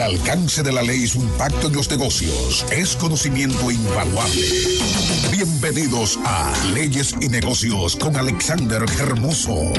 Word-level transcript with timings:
El 0.00 0.16
alcance 0.16 0.62
de 0.62 0.72
la 0.72 0.80
ley 0.80 1.02
y 1.02 1.06
su 1.06 1.20
impacto 1.20 1.66
en 1.66 1.74
los 1.74 1.90
negocios 1.90 2.64
es 2.72 2.96
conocimiento 2.96 3.70
invaluable. 3.70 4.46
Bienvenidos 5.30 6.18
a 6.24 6.50
Leyes 6.72 7.14
y 7.20 7.28
Negocios 7.28 7.96
con 7.96 8.16
Alexander 8.16 8.82
Hermoso. 8.98 9.74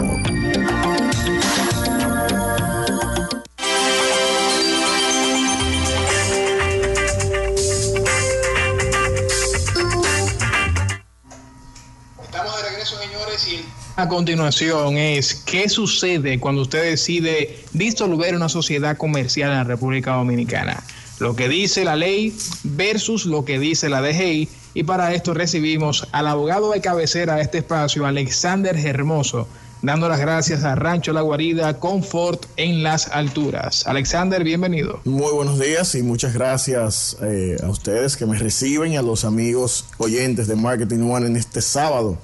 A 14.01 14.07
continuación 14.07 14.97
es 14.97 15.35
qué 15.35 15.69
sucede 15.69 16.39
cuando 16.39 16.63
usted 16.63 16.81
decide 16.81 17.59
disolver 17.71 18.35
una 18.35 18.49
sociedad 18.49 18.97
comercial 18.97 19.51
en 19.51 19.57
la 19.57 19.63
República 19.63 20.15
Dominicana. 20.15 20.81
Lo 21.19 21.35
que 21.35 21.47
dice 21.47 21.85
la 21.85 21.95
ley 21.95 22.35
versus 22.63 23.27
lo 23.27 23.45
que 23.45 23.59
dice 23.59 23.89
la 23.89 24.01
DGI. 24.01 24.49
Y 24.73 24.83
para 24.85 25.13
esto 25.13 25.35
recibimos 25.35 26.07
al 26.13 26.25
abogado 26.25 26.71
de 26.71 26.81
cabecera 26.81 27.35
de 27.35 27.43
este 27.43 27.59
espacio, 27.59 28.07
Alexander 28.07 28.75
Hermoso, 28.75 29.47
dando 29.83 30.09
las 30.09 30.19
gracias 30.19 30.63
a 30.63 30.73
Rancho 30.73 31.13
La 31.13 31.21
Guarida, 31.21 31.79
Confort 31.79 32.47
en 32.57 32.81
las 32.81 33.07
alturas. 33.09 33.85
Alexander, 33.85 34.43
bienvenido. 34.43 34.99
Muy 35.05 35.31
buenos 35.31 35.59
días 35.59 35.93
y 35.93 36.01
muchas 36.01 36.33
gracias 36.33 37.17
eh, 37.21 37.57
a 37.61 37.69
ustedes 37.69 38.17
que 38.17 38.25
me 38.25 38.39
reciben 38.39 38.93
y 38.93 38.97
a 38.97 39.03
los 39.03 39.25
amigos 39.25 39.85
oyentes 39.99 40.47
de 40.47 40.55
Marketing 40.55 41.07
One 41.07 41.27
en 41.27 41.35
este 41.35 41.61
sábado 41.61 42.17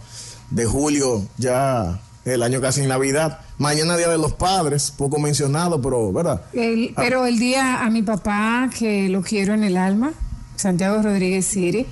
de 0.50 0.66
julio, 0.66 1.28
ya 1.38 2.00
el 2.26 2.44
año 2.44 2.62
casi 2.62 2.82
en 2.82 2.90
Navidad. 2.90 3.40
Mañana 3.58 3.98
Día 3.98 4.10
de 4.10 4.18
los 4.18 4.34
Padres, 4.34 4.92
poco 4.96 5.20
mencionado, 5.20 5.82
pero, 5.82 6.12
¿verdad? 6.12 6.42
Ah. 6.46 6.94
pero 6.96 7.26
el 7.26 7.40
día 7.40 7.84
a 7.84 7.90
mi 7.90 8.04
papá, 8.04 8.70
que 8.78 9.10
lo 9.10 9.22
quiero 9.22 9.54
en 9.54 9.64
el 9.64 9.78
alma, 9.78 10.14
Santiago 10.56 11.02
Rodríguez 11.02 11.46
Siri, 11.46 11.86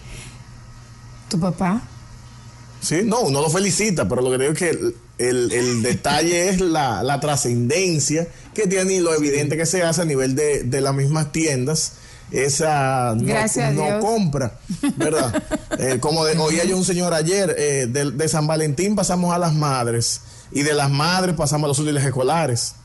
tu 1.30 1.40
papá. 1.40 1.82
Sí, 2.82 3.02
no, 3.04 3.22
uno 3.22 3.42
lo 3.42 3.50
felicita, 3.50 4.08
pero 4.08 4.22
lo 4.22 4.30
que 4.30 4.38
digo 4.38 4.54
es 4.54 4.60
que 4.60 4.94
el, 5.18 5.82
detalle 5.82 6.50
es 6.50 6.62
la, 6.62 7.02
la 7.04 7.20
trascendencia 7.20 8.28
que 8.54 8.68
tiene 8.68 8.94
y 8.94 9.00
lo 9.00 9.14
evidente 9.14 9.58
que 9.58 9.66
se 9.66 9.84
hace 9.84 10.02
a 10.02 10.06
nivel 10.06 10.36
de, 10.36 10.64
de 10.64 10.82
las 10.82 10.94
mismas 10.94 11.32
tiendas 11.32 11.94
esa 12.32 13.16
no, 13.16 14.00
compra, 14.00 14.60
¿verdad? 14.96 15.44
Eh, 15.78 16.00
como 16.00 16.22
oía 16.22 16.64
yo 16.64 16.78
un 16.78 16.86
señor 16.86 17.14
ayer, 17.14 17.54
eh, 17.58 17.88
de, 17.88 18.28
San 18.30 18.48
Valentín 18.48 18.96
pasamos 18.96 19.36
a 19.36 19.38
las 19.38 19.54
madres 19.54 20.22
y 20.54 20.62
de 20.62 20.74
las 20.74 20.90
madres 20.90 21.36
pasamos 21.36 21.66
a 21.66 21.68
los 21.68 21.80
útiles 21.80 22.04
escolares. 22.06 22.76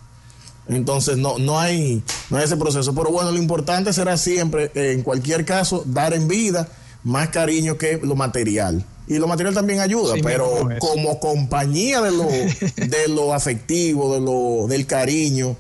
Entonces 0.69 1.17
no, 1.17 1.39
no, 1.39 1.61
hay, 1.61 2.03
no 2.31 2.37
hay 2.37 2.45
ese 2.45 2.57
proceso. 2.57 2.93
Pero 2.93 3.13
bueno, 3.13 3.31
lo 3.31 3.39
importante 3.39 3.93
será 3.93 4.17
siempre, 4.17 4.73
eh, 4.75 4.93
en 4.93 5.03
cualquier 5.03 5.45
caso, 5.45 5.85
dar 5.87 6.15
en 6.15 6.27
vida 6.27 6.69
más 7.05 7.29
cariño 7.29 7.79
que 7.79 8.01
lo 8.03 8.17
material. 8.17 8.85
Y 9.07 9.19
lo 9.19 9.29
material 9.29 9.55
también 9.55 9.79
ayuda, 9.79 10.15
pero 10.21 10.69
como 10.81 11.21
compañía 11.21 12.01
de 12.01 12.11
lo, 12.11 12.25
de 12.77 13.09
lo 13.09 13.33
afectivo, 13.33 14.15
de 14.15 14.21
lo, 14.21 14.67
del 14.67 14.87
cariño, 14.87 15.57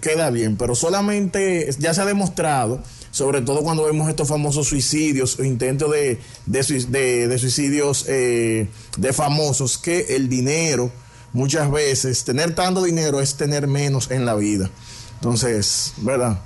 queda 0.00 0.30
bien. 0.30 0.56
Pero 0.56 0.74
solamente 0.74 1.68
ya 1.78 1.92
se 1.92 2.00
ha 2.00 2.06
demostrado 2.06 2.82
sobre 3.10 3.42
todo 3.42 3.62
cuando 3.62 3.84
vemos 3.84 4.08
estos 4.08 4.28
famosos 4.28 4.68
suicidios 4.68 5.38
o 5.38 5.44
intentos 5.44 5.90
de, 5.90 6.20
de, 6.46 7.38
suicidios 7.38 8.04
eh, 8.08 8.68
de 8.96 9.12
famosos, 9.12 9.78
que 9.78 10.16
el 10.16 10.28
dinero, 10.28 10.90
muchas 11.32 11.70
veces, 11.70 12.24
tener 12.24 12.54
tanto 12.54 12.82
dinero 12.82 13.20
es 13.20 13.34
tener 13.34 13.66
menos 13.66 14.10
en 14.10 14.24
la 14.24 14.34
vida. 14.34 14.70
Entonces, 15.16 15.92
¿verdad? 15.98 16.40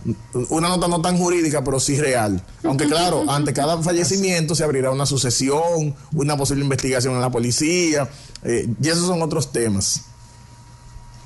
Una 0.49 0.69
nota 0.69 0.89
no 0.89 1.01
tan 1.01 1.17
jurídica, 1.17 1.63
pero 1.63 1.79
sí 1.79 1.97
real. 1.97 2.43
Aunque 2.65 2.87
claro, 2.87 3.25
ante 3.31 3.53
cada 3.53 3.81
fallecimiento 3.81 4.57
se 4.57 4.65
abrirá 4.65 4.91
una 4.91 5.07
sucesión, 5.07 5.95
una 6.13 6.37
posible 6.37 6.65
investigación 6.65 7.15
en 7.15 7.21
la 7.21 7.31
policía, 7.31 8.09
eh, 8.43 8.69
y 8.83 8.89
esos 8.89 9.07
son 9.07 9.23
otros 9.23 9.53
temas. 9.53 10.03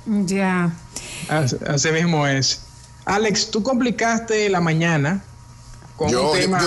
Ya. 0.05 0.71
Así 1.29 1.91
mismo 1.91 2.27
es. 2.27 2.61
Alex, 3.05 3.49
tú 3.49 3.63
complicaste 3.63 4.47
la 4.49 4.61
mañana 4.61 5.23
con 5.99 6.15
un 6.15 6.31
tema, 6.31 6.59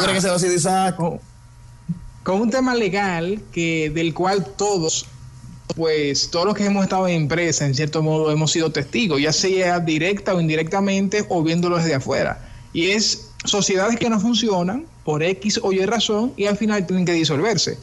Con, 2.23 2.41
un 2.43 2.51
tema 2.51 2.75
legal 2.75 3.41
que 3.51 3.89
del 3.89 4.13
cual 4.13 4.45
todos 4.45 5.07
pues 5.75 6.31
todos 6.31 6.45
los 6.45 6.55
que 6.55 6.67
hemos 6.67 6.83
estado 6.83 7.09
en 7.09 7.15
empresa, 7.15 7.65
en 7.65 7.75
cierto 7.75 8.03
modo, 8.03 8.31
hemos 8.31 8.53
sido 8.53 8.71
testigos, 8.71 9.23
ya 9.23 9.33
sea 9.33 9.81
directa 9.81 10.35
o 10.35 10.41
indirectamente 10.41 11.25
o 11.31 11.43
viéndolo 11.43 11.79
desde 11.79 11.95
afuera. 11.95 12.47
Y 12.75 12.91
es 12.91 13.31
sociedades 13.45 13.99
que 13.99 14.11
no 14.11 14.21
funcionan 14.21 14.85
por 15.03 15.23
X 15.23 15.59
o 15.63 15.73
Y 15.73 15.87
razón 15.87 16.35
y 16.37 16.45
al 16.45 16.59
final 16.59 16.87
tienen 16.87 17.07
que 17.07 17.15
disolverse. 17.15 17.79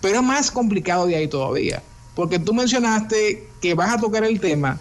Pero 0.00 0.16
es 0.16 0.22
más 0.24 0.50
complicado 0.50 1.06
de 1.06 1.14
ahí 1.14 1.28
todavía, 1.28 1.80
porque 2.16 2.40
tú 2.40 2.52
mencionaste 2.52 3.46
que 3.62 3.74
vas 3.74 3.94
a 3.94 4.00
tocar 4.00 4.24
el 4.24 4.40
tema 4.40 4.80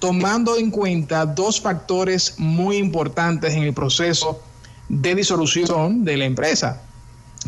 tomando 0.00 0.56
en 0.56 0.72
cuenta 0.72 1.24
dos 1.24 1.60
factores 1.60 2.34
muy 2.36 2.78
importantes 2.78 3.54
en 3.54 3.62
el 3.62 3.72
proceso 3.72 4.42
de 4.88 5.14
disolución 5.14 6.04
de 6.04 6.16
la 6.16 6.24
empresa, 6.24 6.82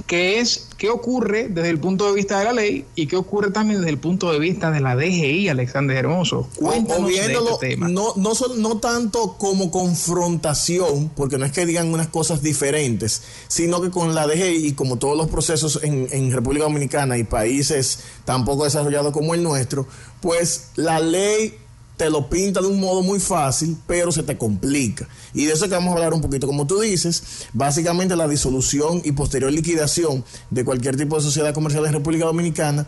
que 0.07 0.39
es 0.39 0.69
qué 0.77 0.91
ocurre 0.91 1.49
desde 1.49 1.71
el 1.71 1.79
punto 1.79 2.07
de 2.07 2.13
vista 2.13 2.39
de 2.39 2.45
la 2.45 2.53
ley 2.53 2.85
y 2.95 3.07
qué 3.07 3.17
ocurre 3.17 3.51
también 3.51 3.81
desde 3.81 3.91
el 3.91 3.99
punto 3.99 4.31
de 4.33 4.39
vista 4.39 4.71
de 4.71 4.81
la 4.81 4.95
DGI, 4.95 5.49
Alexander 5.49 5.97
Hermoso. 5.97 6.49
Cuéntanos 6.57 7.11
este 7.11 7.37
tema. 7.61 7.89
No, 7.89 8.15
no, 8.17 8.33
no 8.57 8.79
tanto 8.79 9.37
como 9.39 9.71
confrontación, 9.71 11.11
porque 11.17 11.39
no 11.39 11.45
es 11.45 11.53
que 11.53 11.67
digan 11.67 11.93
unas 11.93 12.09
cosas 12.09 12.43
diferentes, 12.43 13.23
sino 13.49 13.81
que 13.81 13.91
con 13.91 14.15
la 14.15 14.27
DGI 14.27 14.73
como 14.73 14.99
todos 14.99 15.17
los 15.17 15.29
procesos 15.29 15.81
en, 15.83 16.09
en 16.13 16.33
República 16.33 16.65
Dominicana 16.65 17.19
y 17.19 17.25
países 17.25 18.01
tan 18.25 18.45
poco 18.45 18.65
desarrollados 18.65 19.13
como 19.13 19.35
el 19.35 19.43
nuestro, 19.43 19.87
pues 20.21 20.71
la 20.77 21.01
ley 21.01 21.55
te 21.99 22.09
lo 22.09 22.31
pinta 22.31 22.61
de 22.61 22.69
un 22.69 22.81
modo 22.81 23.03
muy 23.03 23.19
fácil, 23.19 23.77
pero 23.87 24.13
se 24.13 24.23
te 24.23 24.39
complica. 24.39 25.09
Y 25.35 25.47
de 25.47 25.53
eso 25.53 25.69
que 25.69 25.75
vamos 25.75 25.91
a 25.91 25.97
hablar 25.97 26.15
un 26.15 26.21
poquito. 26.21 26.47
Como 26.47 26.67
tú 26.67 26.81
dices, 26.81 27.49
básicamente 27.53 28.15
la 28.17 28.29
disolución 28.29 29.03
y 29.05 29.13
posterior 29.13 29.53
liquidación 29.53 30.25
de 30.49 30.65
cualquier 30.65 30.97
tipo 30.97 31.17
de 31.17 31.23
sociedad 31.23 31.53
comercial 31.53 31.85
en 31.87 31.93
República 31.93 32.25
Dominicana 32.25 32.87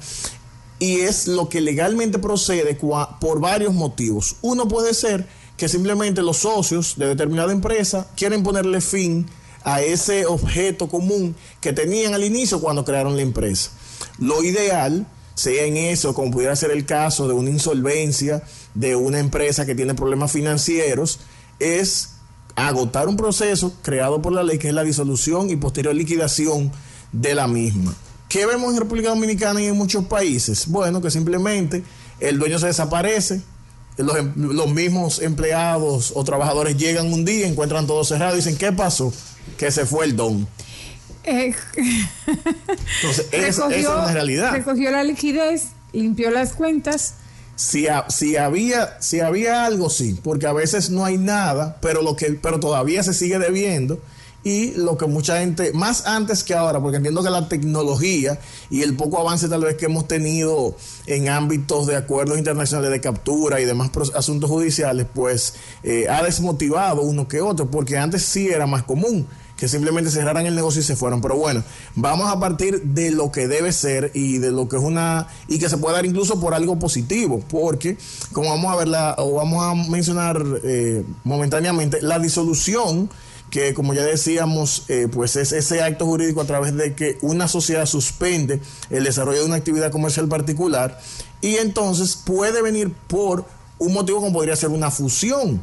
y 0.78 1.00
es 1.00 1.26
lo 1.26 1.48
que 1.48 1.60
legalmente 1.60 2.20
procede 2.20 2.78
por 3.20 3.40
varios 3.40 3.74
motivos. 3.74 4.36
Uno 4.42 4.68
puede 4.68 4.94
ser 4.94 5.26
que 5.56 5.68
simplemente 5.68 6.22
los 6.22 6.38
socios 6.38 6.94
de 6.96 7.08
determinada 7.08 7.52
empresa 7.52 8.06
quieren 8.16 8.44
ponerle 8.44 8.80
fin 8.80 9.26
a 9.64 9.82
ese 9.82 10.24
objeto 10.24 10.88
común 10.88 11.34
que 11.60 11.72
tenían 11.72 12.14
al 12.14 12.24
inicio 12.24 12.60
cuando 12.60 12.84
crearon 12.84 13.16
la 13.16 13.22
empresa. 13.22 13.72
Lo 14.18 14.42
ideal 14.42 15.06
sea 15.34 15.64
en 15.64 15.76
eso, 15.76 16.14
como 16.14 16.30
pudiera 16.30 16.54
ser 16.54 16.70
el 16.70 16.86
caso 16.86 17.26
de 17.26 17.34
una 17.34 17.50
insolvencia 17.50 18.42
de 18.74 18.96
una 18.96 19.18
empresa 19.18 19.66
que 19.66 19.74
tiene 19.74 19.94
problemas 19.94 20.32
financieros, 20.32 21.20
es 21.58 22.14
agotar 22.56 23.08
un 23.08 23.16
proceso 23.16 23.74
creado 23.82 24.20
por 24.22 24.32
la 24.32 24.42
ley 24.42 24.58
que 24.58 24.68
es 24.68 24.74
la 24.74 24.84
disolución 24.84 25.50
y 25.50 25.56
posterior 25.56 25.94
liquidación 25.94 26.72
de 27.12 27.34
la 27.34 27.46
misma. 27.46 27.94
¿Qué 28.28 28.46
vemos 28.46 28.72
en 28.72 28.80
República 28.80 29.08
Dominicana 29.08 29.60
y 29.60 29.66
en 29.66 29.76
muchos 29.76 30.04
países? 30.04 30.68
Bueno, 30.68 31.00
que 31.00 31.10
simplemente 31.10 31.82
el 32.20 32.38
dueño 32.38 32.58
se 32.58 32.66
desaparece, 32.66 33.42
los, 33.96 34.16
em, 34.16 34.32
los 34.36 34.72
mismos 34.72 35.20
empleados 35.20 36.12
o 36.14 36.22
trabajadores 36.22 36.76
llegan 36.76 37.12
un 37.12 37.24
día, 37.24 37.46
encuentran 37.46 37.86
todo 37.86 38.04
cerrado 38.04 38.34
y 38.34 38.36
dicen, 38.36 38.56
¿qué 38.56 38.72
pasó? 38.72 39.12
Que 39.58 39.70
se 39.70 39.84
fue 39.84 40.04
el 40.04 40.16
don. 40.16 40.46
Eh, 41.24 41.54
Entonces, 42.26 43.28
esa, 43.32 43.68
es 43.68 43.84
la 43.84 44.12
realidad. 44.12 44.52
Recogió 44.52 44.90
la 44.90 45.02
liquidez, 45.02 45.68
limpió 45.92 46.30
las 46.30 46.52
cuentas. 46.52 47.14
Si, 47.60 47.86
si, 48.08 48.38
había, 48.38 48.96
si 49.02 49.20
había 49.20 49.66
algo, 49.66 49.90
sí, 49.90 50.18
porque 50.24 50.46
a 50.46 50.52
veces 50.54 50.88
no 50.88 51.04
hay 51.04 51.18
nada, 51.18 51.76
pero, 51.82 52.00
lo 52.00 52.16
que, 52.16 52.38
pero 52.40 52.58
todavía 52.58 53.02
se 53.02 53.12
sigue 53.12 53.38
debiendo. 53.38 54.00
Y 54.42 54.70
lo 54.76 54.96
que 54.96 55.04
mucha 55.04 55.40
gente, 55.40 55.74
más 55.74 56.06
antes 56.06 56.42
que 56.42 56.54
ahora, 56.54 56.80
porque 56.80 56.96
entiendo 56.96 57.22
que 57.22 57.28
la 57.28 57.48
tecnología 57.48 58.38
y 58.70 58.80
el 58.80 58.96
poco 58.96 59.20
avance 59.20 59.46
tal 59.50 59.60
vez 59.60 59.76
que 59.76 59.84
hemos 59.84 60.08
tenido 60.08 60.74
en 61.04 61.28
ámbitos 61.28 61.86
de 61.86 61.96
acuerdos 61.96 62.38
internacionales 62.38 62.90
de 62.92 63.02
captura 63.02 63.60
y 63.60 63.66
demás 63.66 63.90
asuntos 64.14 64.48
judiciales, 64.48 65.06
pues 65.14 65.52
eh, 65.82 66.06
ha 66.08 66.22
desmotivado 66.22 67.02
uno 67.02 67.28
que 67.28 67.42
otro, 67.42 67.70
porque 67.70 67.98
antes 67.98 68.22
sí 68.22 68.48
era 68.48 68.66
más 68.66 68.84
común 68.84 69.26
que 69.60 69.68
simplemente 69.68 70.10
cerraran 70.10 70.46
el 70.46 70.56
negocio 70.56 70.80
y 70.80 70.84
se 70.84 70.96
fueron. 70.96 71.20
Pero 71.20 71.36
bueno, 71.36 71.62
vamos 71.94 72.32
a 72.32 72.40
partir 72.40 72.80
de 72.82 73.10
lo 73.10 73.30
que 73.30 73.46
debe 73.46 73.72
ser 73.72 74.10
y 74.14 74.38
de 74.38 74.50
lo 74.50 74.70
que 74.70 74.76
es 74.76 74.82
una 74.82 75.28
y 75.48 75.58
que 75.58 75.68
se 75.68 75.76
puede 75.76 75.96
dar 75.96 76.06
incluso 76.06 76.40
por 76.40 76.54
algo 76.54 76.78
positivo, 76.78 77.44
porque 77.46 77.98
como 78.32 78.48
vamos 78.48 78.72
a 78.72 78.76
verla 78.76 79.14
o 79.18 79.34
vamos 79.34 79.62
a 79.62 79.90
mencionar 79.90 80.42
eh, 80.64 81.04
momentáneamente 81.24 82.00
la 82.00 82.18
disolución 82.18 83.10
que 83.50 83.74
como 83.74 83.92
ya 83.92 84.04
decíamos, 84.04 84.84
eh, 84.88 85.08
pues 85.12 85.36
es 85.36 85.52
ese 85.52 85.82
acto 85.82 86.06
jurídico 86.06 86.40
a 86.40 86.46
través 86.46 86.74
de 86.74 86.94
que 86.94 87.18
una 87.20 87.46
sociedad 87.46 87.84
suspende 87.84 88.62
el 88.88 89.04
desarrollo 89.04 89.40
de 89.40 89.44
una 89.44 89.56
actividad 89.56 89.90
comercial 89.90 90.26
particular 90.28 90.98
y 91.42 91.56
entonces 91.56 92.16
puede 92.16 92.62
venir 92.62 92.94
por 93.08 93.44
un 93.78 93.92
motivo 93.92 94.20
como 94.20 94.32
podría 94.32 94.56
ser 94.56 94.70
una 94.70 94.90
fusión, 94.90 95.60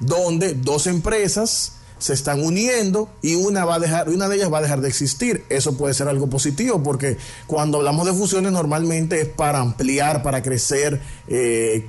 donde 0.00 0.54
dos 0.54 0.86
empresas 0.86 1.79
se 2.00 2.14
están 2.14 2.42
uniendo 2.42 3.08
y 3.22 3.36
una 3.36 3.64
va 3.64 3.76
a 3.76 3.78
dejar, 3.78 4.08
una 4.08 4.28
de 4.28 4.36
ellas 4.36 4.52
va 4.52 4.58
a 4.58 4.62
dejar 4.62 4.80
de 4.80 4.88
existir. 4.88 5.44
Eso 5.48 5.76
puede 5.76 5.94
ser 5.94 6.08
algo 6.08 6.28
positivo 6.28 6.82
porque 6.82 7.18
cuando 7.46 7.78
hablamos 7.78 8.06
de 8.06 8.12
fusiones 8.12 8.50
normalmente 8.50 9.20
es 9.20 9.28
para 9.28 9.60
ampliar, 9.60 10.22
para 10.22 10.42
crecer. 10.42 11.00
Eh, 11.28 11.86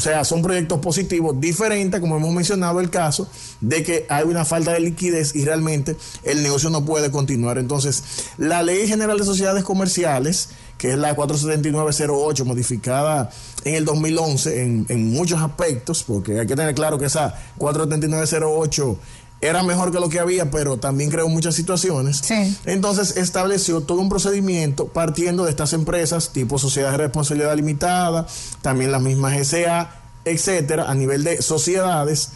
o 0.00 0.02
sea, 0.02 0.24
son 0.24 0.40
proyectos 0.40 0.80
positivos 0.80 1.38
diferentes, 1.38 2.00
como 2.00 2.16
hemos 2.16 2.32
mencionado 2.32 2.80
el 2.80 2.88
caso, 2.88 3.28
de 3.60 3.82
que 3.82 4.06
hay 4.08 4.24
una 4.24 4.46
falta 4.46 4.72
de 4.72 4.80
liquidez 4.80 5.36
y 5.36 5.44
realmente 5.44 5.94
el 6.22 6.42
negocio 6.42 6.70
no 6.70 6.86
puede 6.86 7.10
continuar. 7.10 7.58
Entonces, 7.58 8.02
la 8.38 8.62
Ley 8.62 8.88
General 8.88 9.18
de 9.18 9.24
Sociedades 9.24 9.62
Comerciales, 9.62 10.48
que 10.78 10.92
es 10.92 10.96
la 10.96 11.14
47908, 11.14 12.46
modificada 12.46 13.30
en 13.62 13.74
el 13.74 13.84
2011 13.84 14.62
en, 14.62 14.86
en 14.88 15.10
muchos 15.12 15.38
aspectos, 15.42 16.02
porque 16.02 16.40
hay 16.40 16.46
que 16.46 16.56
tener 16.56 16.74
claro 16.74 16.98
que 16.98 17.04
esa 17.04 17.38
47908 17.58 18.98
era 19.40 19.62
mejor 19.62 19.90
que 19.90 20.00
lo 20.00 20.08
que 20.08 20.20
había, 20.20 20.50
pero 20.50 20.76
también 20.76 21.10
creó 21.10 21.28
muchas 21.28 21.54
situaciones. 21.54 22.22
Entonces 22.66 23.16
estableció 23.16 23.80
todo 23.80 24.00
un 24.00 24.08
procedimiento 24.08 24.86
partiendo 24.86 25.44
de 25.44 25.50
estas 25.50 25.72
empresas 25.72 26.30
tipo 26.30 26.58
sociedades 26.58 26.98
de 26.98 27.04
responsabilidad 27.04 27.56
limitada, 27.56 28.26
también 28.60 28.92
las 28.92 29.00
mismas 29.00 29.46
SA, 29.46 30.00
etcétera, 30.24 30.90
a 30.90 30.94
nivel 30.94 31.24
de 31.24 31.40
sociedades 31.40 32.30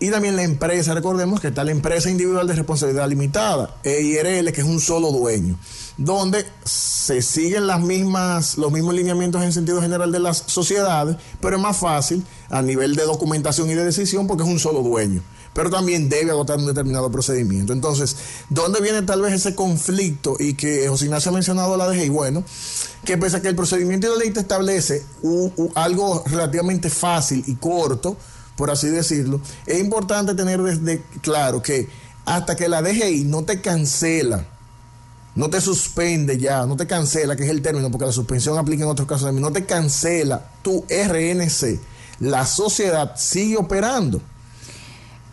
y 0.00 0.10
también 0.10 0.36
la 0.36 0.42
empresa, 0.42 0.94
recordemos 0.94 1.40
que 1.40 1.48
está 1.48 1.64
la 1.64 1.70
empresa 1.70 2.10
individual 2.10 2.46
de 2.46 2.54
responsabilidad 2.54 3.08
limitada, 3.08 3.76
EIRL, 3.84 4.52
que 4.52 4.60
es 4.60 4.66
un 4.66 4.80
solo 4.80 5.12
dueño, 5.12 5.58
donde 5.96 6.44
se 6.64 7.22
siguen 7.22 7.66
las 7.66 7.80
mismas, 7.80 8.58
los 8.58 8.72
mismos 8.72 8.94
lineamientos 8.94 9.42
en 9.42 9.52
sentido 9.52 9.80
general 9.80 10.10
de 10.10 10.20
las 10.20 10.44
sociedades, 10.46 11.16
pero 11.40 11.56
es 11.56 11.62
más 11.62 11.76
fácil 11.76 12.24
a 12.48 12.62
nivel 12.62 12.96
de 12.96 13.04
documentación 13.04 13.70
y 13.70 13.74
de 13.74 13.84
decisión 13.84 14.26
porque 14.26 14.42
es 14.42 14.48
un 14.48 14.58
solo 14.58 14.82
dueño 14.82 15.22
pero 15.52 15.70
también 15.70 16.08
debe 16.08 16.30
agotar 16.30 16.58
un 16.58 16.66
determinado 16.66 17.10
procedimiento. 17.10 17.72
Entonces, 17.72 18.16
¿dónde 18.48 18.80
viene 18.80 19.02
tal 19.02 19.22
vez 19.22 19.32
ese 19.32 19.54
conflicto? 19.54 20.36
Y 20.38 20.54
que 20.54 20.88
José 20.88 21.06
Ignacio 21.06 21.30
ha 21.30 21.34
mencionado 21.34 21.76
la 21.76 21.88
y 21.96 22.08
bueno, 22.08 22.44
que 23.04 23.16
pese 23.16 23.38
a 23.38 23.42
que 23.42 23.48
el 23.48 23.56
procedimiento 23.56 24.08
de 24.08 24.16
la 24.16 24.20
ley 24.20 24.30
te 24.30 24.40
establece 24.40 25.04
algo 25.74 26.22
relativamente 26.26 26.90
fácil 26.90 27.42
y 27.46 27.56
corto, 27.56 28.16
por 28.56 28.70
así 28.70 28.88
decirlo, 28.88 29.40
es 29.66 29.80
importante 29.80 30.34
tener 30.34 30.62
desde 30.62 31.02
claro 31.22 31.62
que 31.62 31.88
hasta 32.24 32.56
que 32.56 32.68
la 32.68 32.82
DGI 32.82 33.24
no 33.24 33.44
te 33.44 33.60
cancela, 33.60 34.46
no 35.34 35.48
te 35.48 35.60
suspende 35.60 36.36
ya, 36.36 36.66
no 36.66 36.76
te 36.76 36.86
cancela, 36.86 37.36
que 37.36 37.44
es 37.44 37.50
el 37.50 37.62
término, 37.62 37.90
porque 37.90 38.06
la 38.06 38.12
suspensión 38.12 38.58
aplica 38.58 38.82
en 38.82 38.90
otros 38.90 39.08
casos, 39.08 39.32
no 39.32 39.52
te 39.52 39.64
cancela 39.64 40.50
tu 40.62 40.84
RNC, 40.88 41.80
la 42.20 42.44
sociedad 42.44 43.14
sigue 43.16 43.56
operando. 43.56 44.20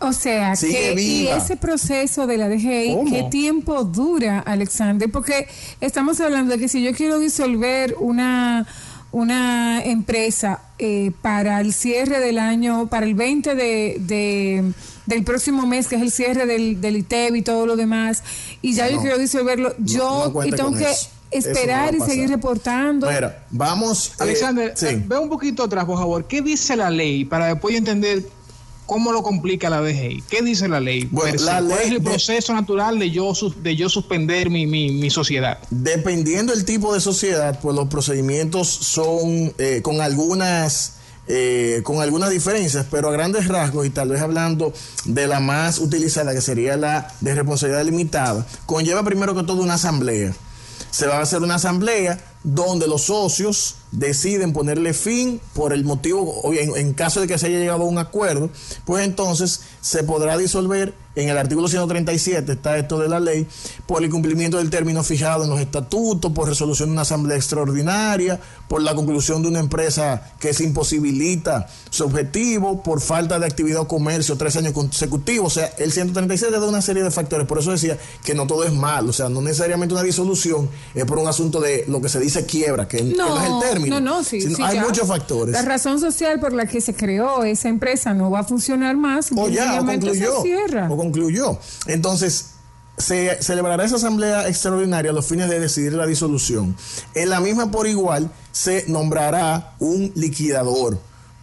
O 0.00 0.12
sea, 0.12 0.54
que 0.54 0.94
y 1.00 1.26
ese 1.28 1.56
proceso 1.56 2.26
de 2.26 2.36
la 2.36 2.48
DGI, 2.48 2.98
¿qué 3.10 3.26
tiempo 3.30 3.82
dura, 3.84 4.40
Alexander? 4.40 5.10
Porque 5.10 5.48
estamos 5.80 6.20
hablando 6.20 6.52
de 6.52 6.58
que 6.58 6.68
si 6.68 6.82
yo 6.82 6.92
quiero 6.92 7.18
disolver 7.18 7.96
una, 7.98 8.66
una 9.10 9.82
empresa 9.82 10.60
eh, 10.78 11.12
para 11.22 11.60
el 11.62 11.72
cierre 11.72 12.20
del 12.20 12.38
año, 12.38 12.88
para 12.88 13.06
el 13.06 13.14
20 13.14 13.54
de, 13.54 14.72
del 15.06 15.24
próximo 15.24 15.66
mes, 15.66 15.88
que 15.88 15.96
es 15.96 16.02
el 16.02 16.10
cierre 16.10 16.44
del, 16.44 16.80
del 16.80 16.98
ITEB 16.98 17.36
y 17.36 17.42
todo 17.42 17.64
lo 17.64 17.76
demás, 17.76 18.22
y 18.60 18.74
ya 18.74 18.90
yo 18.90 19.00
quiero 19.00 19.16
disolverlo, 19.16 19.74
yo 19.78 20.32
y 20.44 20.50
tengo 20.50 20.72
que 20.72 20.86
esperar 21.30 21.94
y 21.94 22.00
seguir 22.00 22.28
reportando. 22.28 23.10
Mira, 23.10 23.44
vamos. 23.50 24.08
Eh, 24.08 24.14
Alexander, 24.18 24.74
ve 25.06 25.18
un 25.18 25.28
poquito 25.28 25.64
atrás, 25.64 25.84
por 25.84 25.98
favor. 25.98 26.26
¿Qué 26.26 26.42
dice 26.42 26.76
la 26.76 26.90
ley 26.90 27.24
para 27.24 27.46
después 27.46 27.74
entender 27.74 28.22
¿Cómo 28.86 29.12
lo 29.12 29.22
complica 29.24 29.68
la 29.68 29.80
DGI? 29.80 30.22
¿Qué 30.28 30.42
dice 30.42 30.68
la 30.68 30.78
ley? 30.78 31.08
Bueno, 31.10 31.42
la 31.42 31.60
¿Cuál 31.60 31.80
es 31.80 31.90
el 31.90 32.02
proceso 32.02 32.54
natural 32.54 33.00
de 33.00 33.10
yo, 33.10 33.32
de 33.56 33.74
yo 33.74 33.88
suspender 33.88 34.48
mi, 34.48 34.66
mi, 34.66 35.10
sociedad? 35.10 35.58
Dependiendo 35.70 36.54
del 36.54 36.64
tipo 36.64 36.94
de 36.94 37.00
sociedad, 37.00 37.58
pues 37.60 37.74
los 37.74 37.88
procedimientos 37.88 38.68
son 38.68 39.52
eh, 39.58 39.80
con 39.82 40.00
algunas... 40.00 40.92
Eh, 41.28 41.80
con 41.82 42.00
algunas 42.00 42.30
diferencias, 42.30 42.86
pero 42.88 43.08
a 43.08 43.12
grandes 43.12 43.48
rasgos, 43.48 43.84
y 43.84 43.90
tal 43.90 44.10
vez 44.10 44.22
hablando 44.22 44.72
de 45.06 45.26
la 45.26 45.40
más 45.40 45.80
utilizada, 45.80 46.32
que 46.32 46.40
sería 46.40 46.76
la 46.76 47.12
de 47.20 47.34
responsabilidad 47.34 47.84
limitada, 47.84 48.46
conlleva 48.64 49.02
primero 49.02 49.34
que 49.34 49.42
todo 49.42 49.60
una 49.60 49.74
asamblea. 49.74 50.32
Se 50.92 51.08
va 51.08 51.18
a 51.18 51.22
hacer 51.22 51.42
una 51.42 51.56
asamblea 51.56 52.20
donde 52.44 52.86
los 52.86 53.06
socios 53.06 53.74
deciden 53.96 54.52
ponerle 54.52 54.92
fin 54.92 55.40
por 55.54 55.72
el 55.72 55.84
motivo, 55.84 56.52
en, 56.52 56.76
en 56.76 56.92
caso 56.92 57.20
de 57.20 57.26
que 57.26 57.38
se 57.38 57.46
haya 57.46 57.58
llegado 57.58 57.82
a 57.82 57.86
un 57.86 57.98
acuerdo, 57.98 58.50
pues 58.84 59.04
entonces 59.04 59.62
se 59.80 60.04
podrá 60.04 60.36
disolver 60.36 60.94
en 61.16 61.30
el 61.30 61.38
artículo 61.38 61.66
137 61.66 62.52
está 62.52 62.76
esto 62.76 62.98
de 62.98 63.08
la 63.08 63.18
ley, 63.18 63.46
por 63.86 64.04
el 64.04 64.10
cumplimiento 64.10 64.58
del 64.58 64.68
término 64.68 65.02
fijado 65.02 65.44
en 65.44 65.50
los 65.50 65.58
estatutos, 65.60 66.30
por 66.32 66.46
resolución 66.46 66.90
de 66.90 66.92
una 66.92 67.02
asamblea 67.02 67.38
extraordinaria, 67.38 68.38
por 68.68 68.82
la 68.82 68.94
conclusión 68.94 69.42
de 69.42 69.48
una 69.48 69.60
empresa 69.60 70.34
que 70.38 70.52
se 70.52 70.64
imposibilita 70.64 71.66
su 71.88 72.04
objetivo, 72.04 72.82
por 72.82 73.00
falta 73.00 73.38
de 73.38 73.46
actividad 73.46 73.80
o 73.80 73.88
comercio 73.88 74.36
tres 74.36 74.56
años 74.56 74.74
consecutivos. 74.74 75.56
O 75.56 75.60
sea, 75.60 75.72
el 75.78 75.90
137 75.90 76.52
da 76.52 76.66
una 76.66 76.82
serie 76.82 77.02
de 77.02 77.10
factores. 77.10 77.46
Por 77.46 77.60
eso 77.60 77.70
decía 77.70 77.96
que 78.22 78.34
no 78.34 78.46
todo 78.46 78.64
es 78.64 78.72
malo. 78.74 79.08
O 79.08 79.14
sea, 79.14 79.30
no 79.30 79.40
necesariamente 79.40 79.94
una 79.94 80.02
disolución 80.02 80.68
es 80.94 81.04
por 81.06 81.18
un 81.18 81.28
asunto 81.28 81.60
de 81.60 81.84
lo 81.88 82.02
que 82.02 82.10
se 82.10 82.20
dice 82.20 82.44
quiebra, 82.44 82.88
que 82.88 83.02
no, 83.02 83.40
es 83.40 83.50
el 83.50 83.70
término. 83.70 83.85
No, 83.90 84.00
no, 84.00 84.24
sí, 84.24 84.46
hay 84.62 84.80
muchos 84.80 85.08
factores. 85.08 85.52
La 85.52 85.62
razón 85.62 86.00
social 86.00 86.40
por 86.40 86.52
la 86.52 86.66
que 86.66 86.80
se 86.80 86.94
creó 86.94 87.44
esa 87.44 87.68
empresa 87.68 88.14
no 88.14 88.30
va 88.30 88.40
a 88.40 88.44
funcionar 88.44 88.96
más. 88.96 89.30
O 89.34 89.48
ya, 89.48 89.80
o 89.80 89.86
concluyó. 89.86 90.42
O 90.88 90.96
concluyó. 90.96 91.58
Entonces, 91.86 92.50
se 92.98 93.42
celebrará 93.42 93.84
esa 93.84 93.96
asamblea 93.96 94.48
extraordinaria 94.48 95.10
a 95.10 95.14
los 95.14 95.26
fines 95.26 95.48
de 95.48 95.60
decidir 95.60 95.92
la 95.92 96.06
disolución. 96.06 96.76
En 97.14 97.30
la 97.30 97.40
misma 97.40 97.70
por 97.70 97.86
igual 97.86 98.30
se 98.52 98.84
nombrará 98.88 99.74
un 99.78 100.12
liquidador 100.14 100.98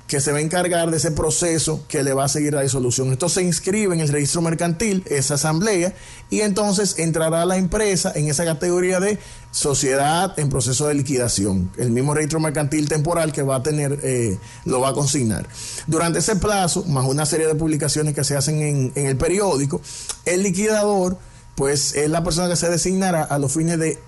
que 0.07 0.19
se 0.19 0.31
va 0.31 0.39
a 0.39 0.41
encargar 0.41 0.91
de 0.91 0.97
ese 0.97 1.11
proceso 1.11 1.83
que 1.87 2.03
le 2.03 2.13
va 2.13 2.25
a 2.25 2.27
seguir 2.27 2.53
la 2.53 2.61
disolución. 2.61 3.11
Esto 3.11 3.29
se 3.29 3.41
inscribe 3.41 3.95
en 3.95 4.01
el 4.01 4.09
registro 4.09 4.41
mercantil, 4.41 5.03
esa 5.07 5.35
asamblea, 5.35 5.93
y 6.29 6.41
entonces 6.41 6.99
entrará 6.99 7.45
la 7.45 7.57
empresa 7.57 8.11
en 8.15 8.29
esa 8.29 8.43
categoría 8.43 8.99
de 8.99 9.17
sociedad 9.51 10.37
en 10.37 10.49
proceso 10.49 10.87
de 10.87 10.95
liquidación. 10.95 11.71
El 11.77 11.91
mismo 11.91 12.13
registro 12.13 12.39
mercantil 12.39 12.89
temporal 12.89 13.31
que 13.31 13.43
va 13.43 13.57
a 13.57 13.63
tener, 13.63 13.99
eh, 14.03 14.37
lo 14.65 14.81
va 14.81 14.89
a 14.89 14.93
consignar. 14.93 15.47
Durante 15.87 16.19
ese 16.19 16.35
plazo, 16.35 16.83
más 16.85 17.05
una 17.07 17.25
serie 17.25 17.47
de 17.47 17.55
publicaciones 17.55 18.13
que 18.13 18.23
se 18.23 18.35
hacen 18.35 18.61
en, 18.61 18.91
en 18.95 19.05
el 19.07 19.15
periódico, 19.15 19.81
el 20.25 20.43
liquidador, 20.43 21.17
pues 21.55 21.95
es 21.95 22.09
la 22.09 22.23
persona 22.23 22.49
que 22.49 22.55
se 22.55 22.69
designará 22.69 23.23
a 23.23 23.39
los 23.39 23.53
fines 23.53 23.79
de 23.79 23.99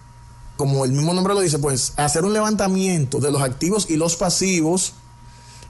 como 0.57 0.85
el 0.85 0.93
mismo 0.93 1.13
nombre 1.13 1.33
lo 1.33 1.41
dice, 1.41 1.59
pues 1.59 1.93
hacer 1.97 2.23
un 2.23 2.31
levantamiento 2.31 3.19
de 3.19 3.29
los 3.29 3.41
activos 3.41 3.87
y 3.89 3.97
los 3.97 4.15
pasivos 4.15 4.93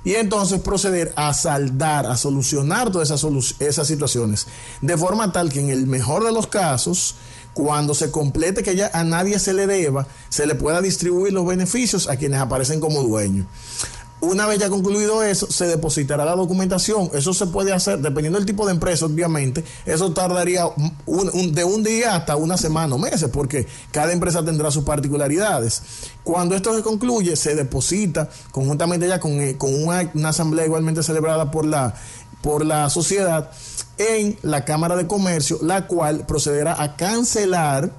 y 0.05 0.13
entonces 0.15 0.61
proceder 0.61 1.11
a 1.17 1.33
saldar, 1.33 2.05
a 2.05 2.15
solucionar 2.15 2.91
todas 2.91 3.09
esas, 3.09 3.55
esas 3.59 3.87
situaciones, 3.87 4.47
de 4.81 4.97
forma 4.97 5.31
tal 5.31 5.51
que 5.51 5.59
en 5.59 5.69
el 5.69 5.87
mejor 5.87 6.23
de 6.23 6.31
los 6.31 6.47
casos, 6.47 7.15
cuando 7.53 7.95
se 7.95 8.11
complete 8.11 8.63
que 8.63 8.75
ya 8.75 8.91
a 8.93 9.03
nadie 9.03 9.39
se 9.39 9.53
le 9.53 9.65
deba, 9.65 10.07
se 10.29 10.45
le 10.45 10.55
pueda 10.55 10.81
distribuir 10.81 11.33
los 11.33 11.45
beneficios 11.45 12.07
a 12.07 12.17
quienes 12.17 12.39
aparecen 12.39 12.79
como 12.79 13.01
dueños. 13.01 13.47
Una 14.21 14.47
vez 14.47 14.59
ya 14.59 14.69
concluido 14.69 15.21
eso, 15.23 15.45
se 15.51 15.67
depositará 15.67 16.25
la 16.25 16.35
documentación. 16.35 17.09
Eso 17.13 17.33
se 17.33 17.47
puede 17.47 17.73
hacer, 17.73 17.99
dependiendo 17.99 18.39
del 18.39 18.45
tipo 18.45 18.65
de 18.65 18.71
empresa, 18.71 19.05
obviamente. 19.05 19.63
Eso 19.85 20.13
tardaría 20.13 20.63
de 21.05 21.63
un 21.63 21.83
día 21.83 22.15
hasta 22.15 22.35
una 22.35 22.57
semana 22.57 22.95
o 22.95 22.97
meses, 22.97 23.29
porque 23.31 23.67
cada 23.91 24.13
empresa 24.13 24.43
tendrá 24.43 24.71
sus 24.71 24.83
particularidades. 24.83 25.81
Cuando 26.23 26.55
esto 26.55 26.73
se 26.75 26.81
concluye, 26.81 27.35
se 27.35 27.55
deposita 27.55 28.29
conjuntamente 28.51 29.07
ya 29.07 29.19
con, 29.19 29.33
eh, 29.33 29.57
una, 29.59 30.29
asamblea 30.29 30.65
igualmente 30.65 31.03
celebrada 31.03 31.51
por 31.51 31.65
la, 31.65 31.93
por 32.41 32.65
la 32.65 32.89
sociedad 32.89 33.51
en 33.97 34.37
la 34.41 34.65
Cámara 34.65 34.95
de 34.95 35.07
Comercio, 35.07 35.59
la 35.61 35.87
cual 35.87 36.25
procederá 36.25 36.81
a 36.81 36.95
cancelar 36.95 37.91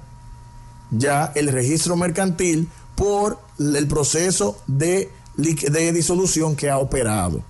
ya 0.91 1.31
el 1.35 1.47
registro 1.49 1.95
mercantil 1.95 2.69
por 2.95 3.39
el 3.59 3.87
proceso 3.87 4.57
de 4.67 5.11
de 5.37 5.91
disolución 5.93 6.55
que 6.55 6.69
ha 6.69 6.79
operado. 6.79 7.43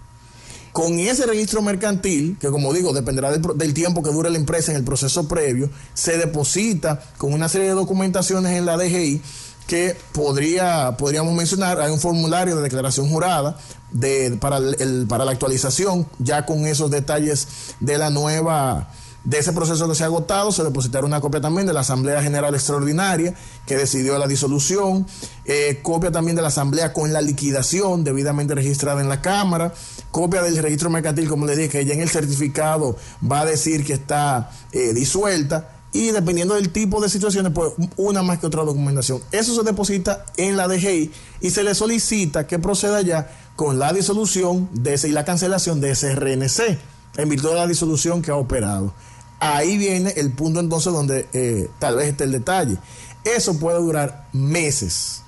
Con 0.77 0.99
ese 0.99 1.25
registro 1.25 1.63
mercantil, 1.63 2.37
que 2.39 2.49
como 2.49 2.71
digo, 2.71 2.93
dependerá 2.93 3.31
del, 3.31 3.73
tiempo 3.73 4.03
que 4.03 4.11
dure 4.11 4.29
la 4.29 4.37
empresa 4.37 4.71
en 4.71 4.77
el 4.77 4.83
proceso 4.83 5.27
previo, 5.27 5.71
se 5.95 6.19
deposita 6.19 7.01
con 7.17 7.33
una 7.33 7.49
serie 7.49 7.69
de 7.69 7.73
documentaciones 7.73 8.51
en 8.51 8.67
la 8.67 8.77
DGI 8.77 9.21
que 9.65 9.97
podría, 10.11 10.95
podríamos 10.95 11.33
mencionar, 11.33 11.81
hay 11.81 11.91
un 11.91 11.99
formulario 11.99 12.55
de 12.57 12.61
declaración 12.61 13.09
jurada 13.09 13.57
de, 13.91 14.37
para, 14.39 14.57
el, 14.57 15.07
para 15.09 15.25
la 15.25 15.31
actualización, 15.31 16.07
ya 16.19 16.45
con 16.45 16.67
esos 16.67 16.91
detalles 16.91 17.47
de 17.79 17.97
la 17.97 18.11
nueva 18.11 18.89
de 19.27 19.39
ese 19.39 19.51
proceso 19.51 19.89
que 19.89 19.95
se 19.95 20.03
ha 20.03 20.05
agotado, 20.05 20.53
se 20.53 20.63
depositará 20.63 21.05
una 21.05 21.19
copia 21.19 21.41
también 21.41 21.67
de 21.67 21.73
la 21.73 21.81
Asamblea 21.81 22.23
General 22.23 22.55
Extraordinaria 22.55 23.33
que 23.65 23.75
decidió 23.75 24.17
la 24.17 24.25
disolución, 24.25 25.05
eh, 25.43 25.81
copia 25.83 26.13
también 26.13 26.37
de 26.37 26.41
la 26.41 26.47
Asamblea 26.47 26.93
con 26.93 27.11
la 27.11 27.21
liquidación 27.21 28.05
debidamente 28.05 28.55
registrada 28.55 29.01
en 29.01 29.09
la 29.09 29.21
Cámara, 29.21 29.73
copia 30.11 30.41
del 30.41 30.55
registro 30.55 30.89
mercantil, 30.89 31.27
como 31.27 31.45
le 31.45 31.57
dije, 31.57 31.67
que 31.67 31.85
ya 31.85 31.93
en 31.93 31.99
el 31.99 32.09
certificado 32.09 32.95
va 33.29 33.41
a 33.41 33.45
decir 33.45 33.83
que 33.83 33.91
está 33.91 34.49
eh, 34.71 34.93
disuelta 34.93 35.71
y 35.91 36.11
dependiendo 36.11 36.53
del 36.53 36.69
tipo 36.69 37.01
de 37.01 37.09
situaciones, 37.09 37.51
pues 37.53 37.73
una 37.97 38.23
más 38.23 38.39
que 38.39 38.47
otra 38.47 38.63
documentación. 38.63 39.19
Eso 39.33 39.53
se 39.53 39.63
deposita 39.63 40.23
en 40.37 40.55
la 40.55 40.69
DGI 40.69 41.11
y 41.41 41.49
se 41.49 41.63
le 41.63 41.75
solicita 41.75 42.47
que 42.47 42.59
proceda 42.59 43.01
ya 43.01 43.29
con 43.57 43.77
la 43.77 43.91
disolución 43.91 44.69
de 44.71 44.93
ese, 44.93 45.09
y 45.09 45.11
la 45.11 45.25
cancelación 45.25 45.81
de 45.81 45.91
ese 45.91 46.15
RNC 46.15 46.79
en 47.17 47.29
virtud 47.29 47.49
de 47.49 47.55
la 47.55 47.67
disolución 47.67 48.21
que 48.21 48.31
ha 48.31 48.35
operado. 48.35 48.93
Ahí 49.39 49.77
viene 49.77 50.13
el 50.17 50.31
punto 50.31 50.59
entonces 50.59 50.91
donde 50.91 51.27
eh, 51.33 51.69
tal 51.79 51.95
vez 51.95 52.09
esté 52.09 52.23
el 52.23 52.31
detalle. 52.31 52.77
Eso 53.23 53.59
puede 53.59 53.77
durar 53.79 54.27
meses, 54.33 55.21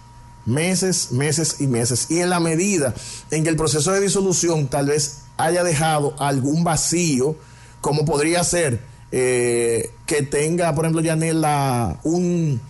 meses, 0.46 1.12
meses 1.12 1.58
y 1.60 1.68
meses. 1.68 2.08
Y 2.10 2.20
en 2.20 2.30
la 2.30 2.39
medida 2.39 2.94
en 3.30 3.44
que 3.44 3.50
el 3.50 3.56
proceso 3.56 3.92
de 3.92 4.01
disolución 4.01 4.68
tal 4.68 4.88
vez 4.88 5.20
haya 5.38 5.63
dejado 5.63 6.16
algún 6.20 6.63
vacío, 6.63 7.36
como 7.82 8.06
podría 8.06 8.44
ser 8.44 8.82
eh, 9.12 9.92
que 10.06 10.22
tenga, 10.24 10.74
por 10.75 10.86
ejemplo, 10.86 11.01
Yanela, 11.01 12.00
un 12.04 12.62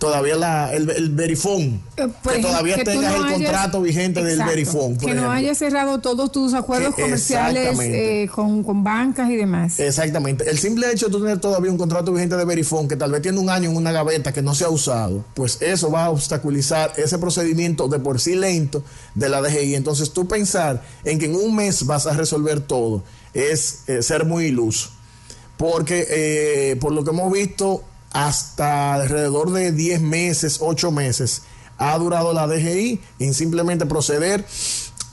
todavía 0.00 0.34
la, 0.34 0.74
el, 0.74 0.90
el 0.90 1.10
verifón, 1.10 1.80
eh, 1.96 2.08
que 2.32 2.38
todavía 2.40 2.82
tengas 2.82 3.14
el 3.14 3.32
contrato 3.34 3.80
vigente 3.82 4.24
del 4.24 4.42
verifón. 4.42 4.96
que 4.96 5.14
no 5.14 5.30
haya 5.30 5.54
cerrado 5.54 6.00
todos 6.00 6.32
tus 6.32 6.54
acuerdos 6.54 6.96
comerciales 6.96 7.78
eh, 7.80 8.28
con, 8.34 8.64
con, 8.64 8.82
bancas 8.82 9.30
y 9.30 9.36
demás. 9.36 9.78
Exactamente. 9.78 10.50
El 10.50 10.58
simple 10.58 10.90
hecho 10.90 11.08
de 11.08 11.18
tener 11.18 11.38
todavía 11.38 11.70
un 11.70 11.78
contrato 11.78 12.12
vigente 12.12 12.34
de 12.36 12.44
verifón 12.44 12.88
que 12.88 12.96
tal 12.96 13.12
vez 13.12 13.22
tiene 13.22 13.38
un 13.38 13.50
año 13.50 13.70
en 13.70 13.76
una 13.76 13.92
gaveta 13.92 14.32
que 14.32 14.42
no 14.42 14.54
se 14.54 14.64
ha 14.64 14.70
usado, 14.70 15.24
pues 15.34 15.60
eso 15.60 15.90
va 15.92 16.06
a 16.06 16.10
obstaculizar 16.10 16.92
ese 16.96 17.18
procedimiento 17.18 17.86
de 17.86 18.00
por 18.00 18.18
sí 18.20 18.34
lento 18.34 18.82
de 19.14 19.28
la 19.28 19.42
DGI. 19.42 19.74
Entonces 19.74 20.12
tú 20.12 20.26
pensar 20.26 20.82
en 21.04 21.18
que 21.18 21.26
en 21.26 21.36
un 21.36 21.54
mes 21.54 21.84
vas 21.86 22.06
a 22.06 22.14
resolver 22.14 22.60
todo 22.60 23.04
es 23.34 23.84
ser 24.00 24.24
muy 24.24 24.46
iluso 24.46 24.90
porque 25.60 26.06
eh, 26.08 26.76
por 26.80 26.90
lo 26.90 27.04
que 27.04 27.10
hemos 27.10 27.30
visto, 27.30 27.84
hasta 28.12 28.94
alrededor 28.94 29.52
de 29.52 29.72
10 29.72 30.00
meses, 30.00 30.58
8 30.60 30.90
meses, 30.90 31.42
ha 31.78 31.96
durado 31.98 32.32
la 32.32 32.46
DGI 32.46 33.00
en 33.18 33.34
simplemente 33.34 33.86
proceder 33.86 34.44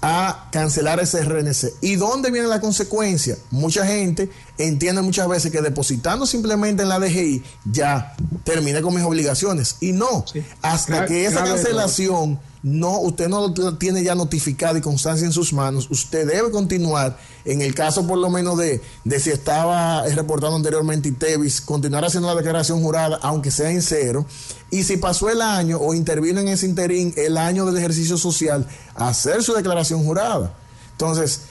a 0.01 0.49
cancelar 0.51 0.99
ese 0.99 1.23
RNC. 1.23 1.73
¿Y 1.81 1.95
dónde 1.95 2.29
viene 2.29 2.47
la 2.47 2.61
consecuencia? 2.61 3.37
Mucha 3.51 3.85
gente 3.85 4.29
entiende 4.57 5.01
muchas 5.01 5.27
veces 5.27 5.51
que 5.51 5.61
depositando 5.61 6.25
simplemente 6.25 6.83
en 6.83 6.89
la 6.89 6.99
DGI 6.99 7.43
ya 7.65 8.15
termina 8.43 8.81
con 8.81 8.93
mis 8.93 9.03
obligaciones. 9.03 9.77
Y 9.79 9.93
no, 9.93 10.23
hasta 10.61 11.05
que 11.05 11.25
esa 11.25 11.43
cancelación 11.43 12.39
no, 12.63 12.99
usted 12.99 13.27
no 13.27 13.47
lo 13.47 13.77
tiene 13.77 14.03
ya 14.03 14.15
notificado 14.15 14.77
y 14.77 14.81
constancia 14.81 15.25
en 15.25 15.31
sus 15.31 15.53
manos, 15.53 15.87
usted 15.89 16.27
debe 16.27 16.51
continuar, 16.51 17.17
en 17.45 17.61
el 17.61 17.75
caso 17.75 18.05
por 18.07 18.17
lo 18.17 18.29
menos 18.29 18.57
de, 18.57 18.81
de 19.03 19.19
si 19.19 19.29
estaba 19.29 20.03
reportando 20.07 20.55
anteriormente 20.55 21.09
ITEVIS, 21.09 21.61
continuar 21.61 22.05
haciendo 22.05 22.27
la 22.27 22.35
declaración 22.35 22.81
jurada, 22.81 23.19
aunque 23.21 23.51
sea 23.51 23.71
en 23.71 23.81
cero, 23.81 24.25
y 24.71 24.83
si 24.83 24.97
pasó 24.97 25.29
el 25.29 25.41
año 25.41 25.77
o 25.79 25.93
intervino 25.93 26.39
en 26.39 26.49
ese 26.49 26.65
interín 26.65 27.13
el 27.15 27.37
año 27.37 27.65
del 27.65 27.77
ejercicio 27.77 28.17
social, 28.17 28.67
hacer 28.95 29.43
su 29.43 29.53
declaración 29.53 30.03
jurada. 30.03 30.53
Entonces, 30.91 31.41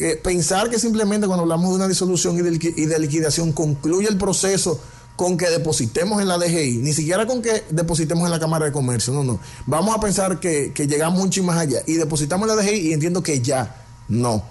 eh, 0.00 0.20
pensar 0.22 0.68
que 0.68 0.78
simplemente 0.78 1.26
cuando 1.26 1.42
hablamos 1.42 1.70
de 1.70 1.76
una 1.76 1.88
disolución 1.88 2.36
y 2.36 2.86
de 2.86 2.98
liquidación 2.98 3.52
concluye 3.52 4.08
el 4.08 4.18
proceso 4.18 4.80
con 5.16 5.36
que 5.36 5.48
depositemos 5.48 6.20
en 6.20 6.28
la 6.28 6.38
DGI, 6.38 6.78
ni 6.78 6.92
siquiera 6.92 7.26
con 7.26 7.40
que 7.40 7.64
depositemos 7.70 8.24
en 8.24 8.30
la 8.30 8.40
Cámara 8.40 8.66
de 8.66 8.72
Comercio, 8.72 9.12
no, 9.12 9.22
no. 9.22 9.38
Vamos 9.66 9.96
a 9.96 10.00
pensar 10.00 10.40
que, 10.40 10.72
llegamos 10.74 11.20
mucho 11.20 11.42
más 11.44 11.58
allá 11.58 11.82
y 11.86 11.94
depositamos 11.94 12.48
en 12.48 12.56
la 12.56 12.62
DGI 12.62 12.88
y 12.88 12.92
entiendo 12.92 13.22
que 13.22 13.40
ya, 13.40 13.84
no. 14.08 14.42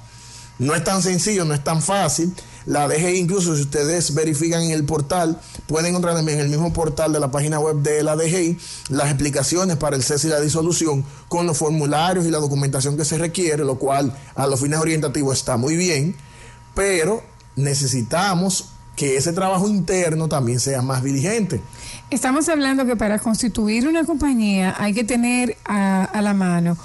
No 0.59 0.75
es 0.75 0.83
tan 0.83 1.01
sencillo, 1.01 1.45
no 1.45 1.53
es 1.53 1.63
tan 1.63 1.81
fácil. 1.81 2.33
La 2.65 2.87
DGI, 2.87 3.17
incluso 3.17 3.55
si 3.55 3.63
ustedes 3.63 4.13
verifican 4.13 4.61
en 4.61 4.71
el 4.71 4.85
portal, 4.85 5.37
pueden 5.67 5.87
encontrar 5.87 6.17
en 6.17 6.29
el 6.29 6.47
mismo 6.47 6.71
portal 6.71 7.11
de 7.11 7.19
la 7.19 7.29
página 7.29 7.59
web 7.59 7.77
de 7.77 8.03
la 8.03 8.15
DGI 8.15 8.57
las 8.89 9.07
explicaciones 9.07 9.75
para 9.75 9.97
el 9.97 10.03
cese 10.03 10.27
y 10.27 10.29
la 10.29 10.39
disolución 10.39 11.03
con 11.27 11.45
los 11.45 11.57
formularios 11.57 12.25
y 12.25 12.29
la 12.29 12.37
documentación 12.37 12.95
que 12.95 13.03
se 13.03 13.17
requiere, 13.17 13.65
lo 13.65 13.77
cual 13.77 14.15
a 14.35 14.47
los 14.47 14.61
fines 14.61 14.79
orientativos 14.79 15.37
está 15.37 15.57
muy 15.57 15.75
bien, 15.75 16.15
pero 16.73 17.21
necesitamos 17.55 18.72
que 18.95 19.17
ese 19.17 19.33
trabajo 19.33 19.67
interno 19.67 20.27
también 20.27 20.59
sea 20.59 20.81
más 20.81 21.03
diligente. 21.03 21.61
Estamos 22.09 22.47
hablando 22.49 22.85
que 22.85 22.95
para 22.95 23.17
constituir 23.19 23.87
una 23.87 24.03
compañía 24.03 24.75
hay 24.77 24.93
que 24.93 25.03
tener 25.03 25.57
a, 25.65 26.21
la 26.21 26.33
mano 26.33 26.77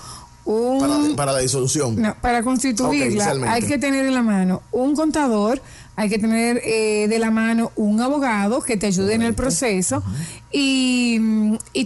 un... 0.45 1.15
Para, 1.17 1.33
la 1.33 1.41
disolución. 1.41 2.00
No, 2.00 2.15
para 2.23 2.43
constituirla 2.43 3.35
hay 3.49 3.62
que 3.62 3.77
tener 3.77 4.07
en 4.07 4.15
la 4.15 4.23
mano 4.23 4.62
un 4.73 4.97
contador, 4.97 5.61
hay 5.97 6.09
que 6.09 6.19
tener 6.19 6.62
eh, 6.65 7.09
de 7.09 7.19
la 7.19 7.31
mano 7.31 7.73
un 7.77 8.00
abogado 8.00 8.62
que 8.62 8.79
te 8.79 8.87
ayude 8.87 9.12
en 9.12 9.23
el 9.23 9.35
proceso 9.35 10.03
y, 10.50 11.21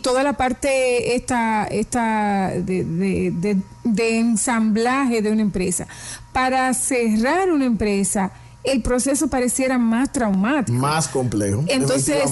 toda 0.03 0.23
la 0.23 0.35
parte 0.35 1.17
esta, 1.17 1.65
esta 1.65 2.53
de, 2.55 2.85
de, 2.85 3.57
de 3.83 4.19
ensamblaje 4.19 5.21
de 5.21 5.33
una 5.33 5.43
empresa. 5.43 5.89
Para 6.33 6.73
cerrar 6.75 7.51
una 7.51 7.65
empresa 7.65 8.31
el 8.65 8.83
proceso 8.83 9.29
pareciera 9.29 9.79
más 9.79 10.13
traumático. 10.13 10.79
Más 10.79 11.09
complejo. 11.09 11.65
Entonces, 11.67 12.23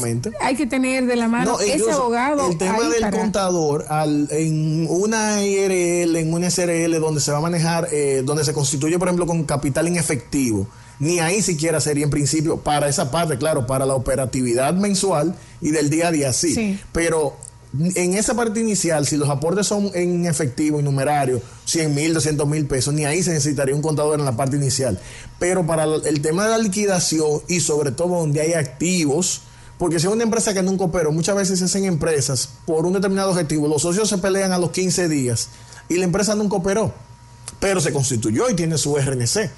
hay 0.41 0.55
que 0.55 0.67
tener 0.67 1.07
de 1.07 1.17
la 1.17 1.29
mano 1.29 1.59
ese 1.61 1.91
abogado. 1.91 2.51
El 2.51 2.59
tema 2.59 2.89
del 2.89 3.11
contador, 3.11 3.87
al, 3.89 4.29
en 4.31 4.87
una 4.89 5.45
IRL, 5.45 6.17
en 6.17 6.33
una 6.33 6.51
SRL, 6.51 7.01
donde 7.01 7.21
se 7.21 7.33
va 7.33 7.39
a 7.39 7.41
manejar, 7.41 7.89
eh, 7.91 8.23
donde 8.25 8.45
se 8.45 8.53
constituye, 8.53 8.99
por 8.99 9.09
ejemplo, 9.09 9.27
con 9.27 9.45
capital 9.45 9.89
en 9.89 9.97
efectivo, 9.97 10.69
ni 11.01 11.19
ahí 11.19 11.43
siquiera 11.43 11.81
sería 11.81 12.05
en 12.05 12.11
principio 12.11 12.59
para 12.59 12.89
esa 12.89 13.11
parte, 13.11 13.37
claro, 13.39 13.67
para 13.67 13.87
la 13.87 13.95
operatividad 13.95 14.75
mensual 14.75 15.35
y 15.61 15.71
del 15.71 15.91
día 15.91 16.09
a 16.09 16.13
día, 16.13 16.33
sí. 16.33 16.55
sí. 16.55 16.81
Pero 16.93 17.37
en 17.79 18.15
esa 18.15 18.35
parte 18.35 18.61
inicial, 18.61 19.07
si 19.07 19.17
los 19.17 19.29
aportes 19.29 19.67
son 19.67 19.91
en 19.95 20.27
efectivo 20.27 20.81
y 20.81 20.83
numerario, 20.83 21.41
100 21.67 21.95
mil, 21.95 22.15
200 22.15 22.47
mil 22.49 22.67
pesos, 22.67 22.93
ni 22.93 23.05
ahí 23.05 23.23
se 23.23 23.33
necesitaría 23.33 23.75
un 23.75 23.83
contador 23.83 24.19
en 24.19 24.25
la 24.25 24.37
parte 24.37 24.57
inicial. 24.57 24.99
Pero 25.39 25.65
para 25.67 25.85
el 25.85 26.21
tema 26.21 26.45
de 26.45 26.51
la 26.51 26.59
liquidación 26.59 27.43
y 27.47 27.61
sobre 27.61 27.93
todo 27.93 28.19
donde 28.19 28.41
hay 28.41 28.55
activos, 28.55 29.43
porque 29.79 30.01
si 30.01 30.07
es 30.07 30.13
una 30.13 30.25
empresa 30.25 30.53
que 30.53 30.63
nunca 30.63 30.85
operó, 30.85 31.13
muchas 31.13 31.37
veces 31.37 31.61
se 31.61 31.67
hacen 31.67 31.85
empresas 31.85 32.49
por 32.67 32.87
un 32.87 32.93
determinado 32.93 33.31
objetivo, 33.31 33.69
los 33.69 33.83
socios 33.83 34.09
se 34.09 34.19
pelean 34.19 34.53
a 34.53 34.59
los 34.59 34.73
15 34.73 35.09
días 35.09 35.49
y 35.89 35.95
la 35.95 36.05
empresa 36.05 36.35
nunca 36.35 36.57
operó, 36.57 36.93
pero 37.61 37.81
se 37.81 37.93
constituyó 37.93 38.51
y 38.51 38.55
tiene 38.55 38.79
su 38.79 38.97
RNC 38.97 39.51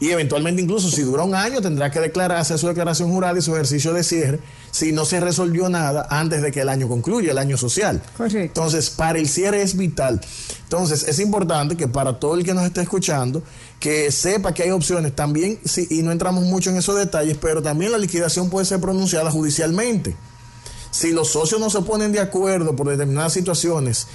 y 0.00 0.10
eventualmente 0.10 0.62
incluso 0.62 0.90
si 0.90 1.02
dura 1.02 1.24
un 1.24 1.34
año 1.34 1.60
tendrá 1.60 1.90
que 1.90 2.00
declararse 2.00 2.56
su 2.56 2.68
declaración 2.68 3.10
jurada 3.10 3.38
y 3.38 3.42
su 3.42 3.54
ejercicio 3.54 3.92
de 3.92 4.04
cierre 4.04 4.40
si 4.70 4.92
no 4.92 5.04
se 5.04 5.18
resolvió 5.20 5.68
nada 5.68 6.06
antes 6.10 6.42
de 6.42 6.52
que 6.52 6.60
el 6.60 6.68
año 6.68 6.88
concluya, 6.88 7.32
el 7.32 7.38
año 7.38 7.56
social. 7.56 8.02
Correcto. 8.16 8.60
Entonces, 8.60 8.90
para 8.90 9.18
el 9.18 9.28
cierre 9.28 9.62
es 9.62 9.76
vital. 9.76 10.20
Entonces, 10.64 11.08
es 11.08 11.18
importante 11.18 11.76
que 11.76 11.88
para 11.88 12.18
todo 12.20 12.34
el 12.34 12.44
que 12.44 12.54
nos 12.54 12.64
esté 12.64 12.82
escuchando, 12.82 13.42
que 13.80 14.12
sepa 14.12 14.52
que 14.52 14.64
hay 14.64 14.70
opciones 14.70 15.16
también, 15.16 15.58
sí, 15.64 15.86
y 15.90 16.02
no 16.02 16.12
entramos 16.12 16.44
mucho 16.44 16.70
en 16.70 16.76
esos 16.76 16.96
detalles, 16.96 17.38
pero 17.40 17.62
también 17.62 17.90
la 17.90 17.98
liquidación 17.98 18.50
puede 18.50 18.66
ser 18.66 18.80
pronunciada 18.80 19.30
judicialmente. 19.30 20.14
Si 20.90 21.12
los 21.12 21.28
socios 21.28 21.60
no 21.60 21.70
se 21.70 21.82
ponen 21.82 22.12
de 22.12 22.20
acuerdo 22.20 22.74
por 22.74 22.88
determinadas 22.88 23.32
situaciones, 23.32 24.06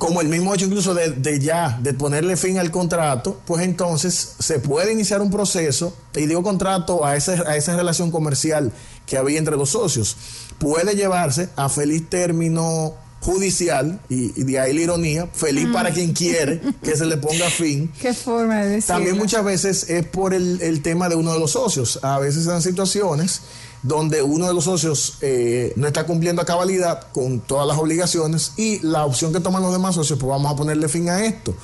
como 0.00 0.22
el 0.22 0.28
mismo 0.28 0.54
hecho 0.54 0.64
incluso 0.64 0.94
de, 0.94 1.38
ya, 1.40 1.78
de 1.82 1.92
ponerle 1.92 2.38
fin 2.38 2.58
al 2.58 2.70
contrato, 2.70 3.38
pues 3.44 3.62
entonces 3.62 4.32
se 4.38 4.58
puede 4.58 4.92
iniciar 4.92 5.20
un 5.20 5.30
proceso, 5.30 5.94
y 6.16 6.24
digo 6.24 6.42
contrato 6.42 7.04
a, 7.04 7.16
ese, 7.16 7.32
a 7.46 7.54
esa 7.54 7.76
relación 7.76 8.10
comercial 8.10 8.72
que 9.04 9.18
había 9.18 9.38
entre 9.38 9.58
los 9.58 9.68
socios, 9.68 10.16
puede 10.58 10.96
llevarse 10.96 11.50
a 11.54 11.68
feliz 11.68 12.08
término 12.08 12.94
judicial, 13.20 14.00
y, 14.08 14.30
de 14.42 14.58
ahí 14.58 14.72
la 14.72 14.80
ironía, 14.80 15.26
feliz 15.34 15.68
para 15.70 15.90
quien 15.90 16.14
quiere 16.14 16.62
que 16.82 16.96
se 16.96 17.04
le 17.04 17.18
ponga 17.18 17.50
fin. 17.50 17.92
Qué 18.00 18.14
forma 18.14 18.62
de 18.62 18.68
decirlo. 18.70 18.94
También 18.94 19.18
muchas 19.18 19.44
veces 19.44 19.90
es 19.90 20.06
por 20.06 20.32
el, 20.32 20.62
el 20.62 20.80
tema 20.80 21.10
de 21.10 21.16
uno 21.16 21.34
de 21.34 21.38
los 21.38 21.50
socios. 21.50 21.98
A 22.02 22.18
veces 22.18 22.46
en 22.46 22.62
situaciones 22.62 23.42
donde 23.82 24.22
uno 24.22 24.46
de 24.46 24.54
los 24.54 24.64
socios 24.64 25.18
eh, 25.22 25.72
no 25.76 25.86
está 25.86 26.04
cumpliendo 26.04 26.42
a 26.42 26.44
cabalidad 26.44 27.08
con 27.12 27.40
todas 27.40 27.66
las 27.66 27.78
obligaciones 27.78 28.52
y 28.56 28.78
la 28.80 29.06
opción 29.06 29.32
que 29.32 29.40
toman 29.40 29.62
los 29.62 29.72
demás 29.72 29.94
socios, 29.94 30.18
pues 30.18 30.28
vamos 30.28 30.52
a 30.52 30.56
ponerle 30.56 30.88
fin 30.88 31.08
a 31.08 31.24
esto. 31.24 31.54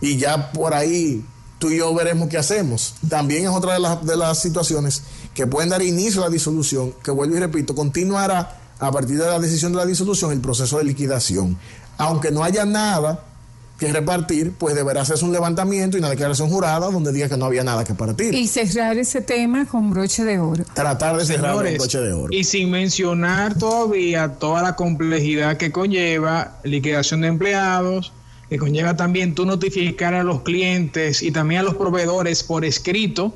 Y 0.00 0.16
ya 0.16 0.52
por 0.52 0.74
ahí 0.74 1.24
tú 1.58 1.70
y 1.70 1.78
yo 1.78 1.92
veremos 1.94 2.28
qué 2.28 2.38
hacemos. 2.38 2.94
También 3.08 3.44
es 3.44 3.50
otra 3.50 3.74
de 3.74 3.80
las, 3.80 4.04
de 4.04 4.16
las 4.16 4.38
situaciones 4.38 5.02
que 5.34 5.46
pueden 5.46 5.70
dar 5.70 5.82
inicio 5.82 6.22
a 6.22 6.26
la 6.26 6.30
disolución, 6.30 6.94
que 7.02 7.10
vuelvo 7.10 7.36
y 7.36 7.40
repito, 7.40 7.74
continuará 7.74 8.58
a 8.78 8.90
partir 8.90 9.18
de 9.18 9.26
la 9.26 9.38
decisión 9.38 9.72
de 9.72 9.78
la 9.78 9.86
disolución 9.86 10.32
el 10.32 10.40
proceso 10.40 10.78
de 10.78 10.84
liquidación. 10.84 11.58
Aunque 11.98 12.30
no 12.30 12.42
haya 12.42 12.64
nada 12.64 13.24
que 13.80 13.90
repartir, 13.90 14.52
pues 14.52 14.74
deberá 14.74 15.00
hacerse 15.00 15.24
un 15.24 15.32
levantamiento 15.32 15.96
y 15.96 16.00
una 16.00 16.10
declaración 16.10 16.50
jurada 16.50 16.90
donde 16.90 17.12
diga 17.12 17.30
que 17.30 17.38
no 17.38 17.46
había 17.46 17.64
nada 17.64 17.82
que 17.82 17.94
partir. 17.94 18.34
Y 18.34 18.46
cerrar 18.46 18.98
ese 18.98 19.22
tema 19.22 19.64
con 19.64 19.88
broche 19.88 20.22
de 20.22 20.38
oro. 20.38 20.64
Tratar 20.74 21.16
de 21.16 21.24
cerrar 21.24 21.54
con 21.54 21.74
broche 21.78 21.98
de 21.98 22.12
oro. 22.12 22.28
Y 22.30 22.44
sin 22.44 22.70
mencionar 22.70 23.56
todavía 23.56 24.34
toda 24.34 24.62
la 24.62 24.76
complejidad 24.76 25.56
que 25.56 25.72
conlleva 25.72 26.58
liquidación 26.62 27.22
de 27.22 27.28
empleados, 27.28 28.12
que 28.50 28.58
conlleva 28.58 28.96
también 28.96 29.34
tú 29.34 29.46
notificar 29.46 30.12
a 30.12 30.24
los 30.24 30.42
clientes 30.42 31.22
y 31.22 31.30
también 31.30 31.62
a 31.62 31.64
los 31.64 31.76
proveedores 31.76 32.44
por 32.44 32.66
escrito 32.66 33.32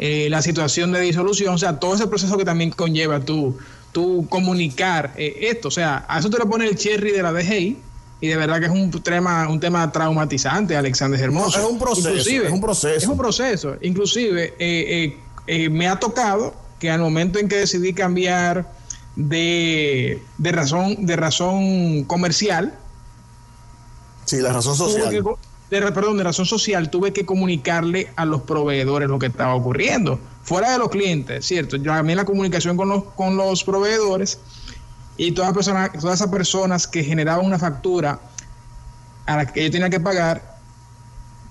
eh, 0.00 0.26
la 0.28 0.42
situación 0.42 0.90
de 0.90 1.00
disolución, 1.02 1.54
o 1.54 1.58
sea, 1.58 1.78
todo 1.78 1.94
ese 1.94 2.08
proceso 2.08 2.36
que 2.36 2.44
también 2.44 2.70
conlleva 2.70 3.20
tú, 3.20 3.56
tú 3.92 4.26
comunicar 4.28 5.12
eh, 5.16 5.50
esto, 5.52 5.68
o 5.68 5.70
sea, 5.70 6.04
a 6.08 6.18
eso 6.18 6.30
te 6.30 6.38
lo 6.38 6.50
pone 6.50 6.66
el 6.66 6.74
cherry 6.74 7.12
de 7.12 7.22
la 7.22 7.32
DGI 7.32 7.76
y 8.24 8.28
de 8.28 8.36
verdad 8.36 8.58
que 8.58 8.64
es 8.64 8.72
un 8.72 8.90
tema, 9.02 9.46
un 9.50 9.60
tema 9.60 9.92
traumatizante, 9.92 10.74
Alexander 10.74 11.20
Hermoso. 11.20 11.58
es 11.58 11.66
un 11.70 11.78
proceso, 11.78 12.08
es 12.08 12.50
un 12.50 12.60
proceso. 12.62 12.96
Es 12.96 13.06
un 13.06 13.18
proceso, 13.18 13.76
inclusive 13.82 14.54
eh, 14.58 15.68
me 15.68 15.88
ha 15.88 15.96
tocado 16.00 16.54
que 16.78 16.90
al 16.90 17.00
momento 17.00 17.38
en 17.38 17.50
que 17.50 17.56
decidí 17.56 17.92
cambiar 17.92 18.72
de, 19.14 20.22
de 20.38 20.52
razón, 20.52 21.04
de 21.04 21.16
razón 21.16 22.04
comercial, 22.04 22.78
Sí, 24.24 24.38
la 24.38 24.54
razón 24.54 24.74
social. 24.74 25.10
de, 25.70 25.82
perdón, 25.92 26.16
de 26.16 26.24
razón 26.24 26.46
social, 26.46 26.88
tuve 26.88 27.12
que 27.12 27.26
comunicarle 27.26 28.10
a 28.16 28.24
los 28.24 28.40
proveedores 28.40 29.06
lo 29.10 29.18
que 29.18 29.26
estaba 29.26 29.54
ocurriendo. 29.54 30.18
Fuera 30.44 30.72
de 30.72 30.78
los 30.78 30.88
clientes, 30.88 31.44
¿cierto? 31.44 31.76
Yo 31.76 31.92
mí 32.02 32.14
la 32.14 32.24
comunicación 32.24 32.78
con 32.78 32.88
los, 32.88 33.04
con 33.16 33.36
los 33.36 33.64
proveedores 33.64 34.38
y 35.16 35.32
todas, 35.32 35.48
las 35.48 35.54
personas, 35.54 35.92
todas 35.92 36.20
esas 36.20 36.30
personas 36.30 36.86
que 36.86 37.04
generaban 37.04 37.44
una 37.44 37.58
factura 37.58 38.18
a 39.26 39.36
la 39.36 39.46
que 39.46 39.64
yo 39.64 39.70
tenía 39.70 39.90
que 39.90 40.00
pagar, 40.00 40.58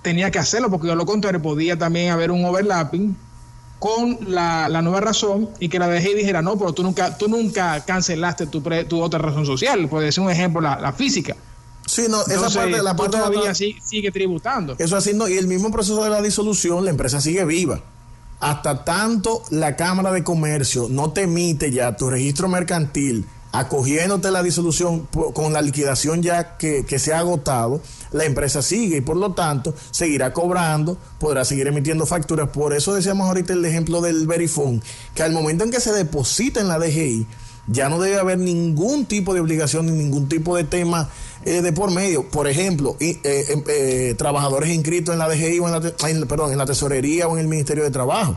tenía 0.01 0.29
que 0.31 0.39
hacerlo 0.39 0.69
porque 0.69 0.87
de 0.87 0.95
lo 0.95 1.05
contrario 1.05 1.41
podía 1.41 1.77
también 1.77 2.11
haber 2.11 2.31
un 2.31 2.43
overlapping 2.45 3.15
con 3.79 4.17
la, 4.27 4.69
nueva 4.81 5.01
razón 5.01 5.49
y 5.59 5.69
que 5.69 5.79
la 5.79 5.87
dejé 5.87 6.11
y 6.11 6.15
dijera, 6.15 6.41
no, 6.41 6.57
pero 6.57 6.73
tú 6.73 6.83
nunca, 6.83 7.17
tú 7.17 7.27
nunca 7.27 7.83
cancelaste 7.85 8.47
tu, 8.47 8.61
tu 8.61 9.01
otra 9.01 9.19
razón 9.19 9.45
social. 9.45 9.89
Puede 9.89 10.11
ser 10.11 10.23
un 10.23 10.29
ejemplo 10.29 10.61
la, 10.61 10.79
la 10.79 10.93
física. 10.93 11.35
Sí, 11.85 12.03
no, 12.09 12.21
esa 12.21 12.49
parte, 12.49 12.81
la 12.81 12.95
parte 12.95 13.17
todavía 13.17 13.53
sigue 13.53 14.11
tributando. 14.11 14.75
Eso 14.79 14.95
así, 14.95 15.13
no, 15.13 15.27
y 15.27 15.37
el 15.37 15.47
mismo 15.47 15.69
proceso 15.69 16.01
de 16.03 16.09
la 16.09 16.21
disolución, 16.21 16.85
la 16.85 16.91
empresa 16.91 17.19
sigue 17.19 17.43
viva. 17.43 17.81
Hasta 18.39 18.83
tanto 18.85 19.43
la 19.49 19.75
Cámara 19.75 20.11
de 20.11 20.23
Comercio 20.23 20.87
no 20.89 21.11
te 21.11 21.23
emite 21.23 21.71
ya 21.71 21.95
tu 21.95 22.09
registro 22.09 22.47
mercantil 22.47 23.25
acogiéndote 23.53 24.31
la 24.31 24.43
disolución 24.43 25.07
con 25.33 25.53
la 25.53 25.61
liquidación 25.61 26.23
ya 26.23 26.57
que, 26.57 26.85
que, 26.85 26.99
se 26.99 27.13
ha 27.13 27.19
agotado, 27.19 27.81
la 28.11 28.25
empresa 28.25 28.61
sigue 28.61 28.97
y 28.97 29.01
por 29.01 29.15
lo 29.15 29.33
tanto 29.33 29.73
seguirá 29.91 30.33
cobrando, 30.33 30.97
podrá 31.19 31.45
seguir 31.45 31.67
emitiendo 31.67 32.05
facturas. 32.05 32.49
Por 32.49 32.73
eso 32.73 32.93
decíamos 32.93 33.27
ahorita 33.27 33.53
el 33.53 33.63
ejemplo 33.63 34.01
del 34.01 34.27
Verifone, 34.27 34.81
que 35.13 35.23
al 35.23 35.31
momento 35.31 35.63
en 35.63 35.71
que 35.71 35.79
se 35.79 35.93
deposita 35.93 36.59
en 36.61 36.67
la 36.67 36.79
DGI, 36.79 37.27
ya 37.67 37.89
no 37.89 37.99
debe 37.99 38.19
haber 38.19 38.39
ningún 38.39 39.05
tipo 39.05 39.33
de 39.33 39.39
obligación 39.39 39.85
ni 39.85 39.91
ningún 39.91 40.27
tipo 40.27 40.55
de 40.55 40.63
tema 40.63 41.09
eh, 41.45 41.61
de 41.61 41.71
por 41.71 41.91
medio. 41.91 42.27
Por 42.27 42.47
ejemplo, 42.47 42.97
eh, 42.99 43.19
em, 43.23 43.63
eh, 43.67 44.15
trabajadores 44.17 44.69
inscritos 44.69 45.13
en 45.13 45.19
la 45.19 45.29
DGI 45.29 45.59
o 45.59 45.67
en 45.67 46.19
la, 46.19 46.25
perdón, 46.25 46.51
en 46.51 46.57
la 46.57 46.65
tesorería 46.65 47.27
o 47.27 47.35
en 47.35 47.41
el 47.41 47.47
Ministerio 47.47 47.83
de 47.83 47.91
Trabajo. 47.91 48.35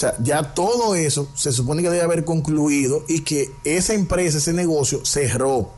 O 0.00 0.06
sea, 0.08 0.14
ya 0.18 0.42
todo 0.42 0.94
eso 0.94 1.28
se 1.34 1.52
supone 1.52 1.82
que 1.82 1.90
debe 1.90 2.00
haber 2.00 2.24
concluido 2.24 3.04
y 3.06 3.20
que 3.20 3.50
esa 3.64 3.92
empresa, 3.92 4.38
ese 4.38 4.54
negocio 4.54 5.04
cerró. 5.04 5.68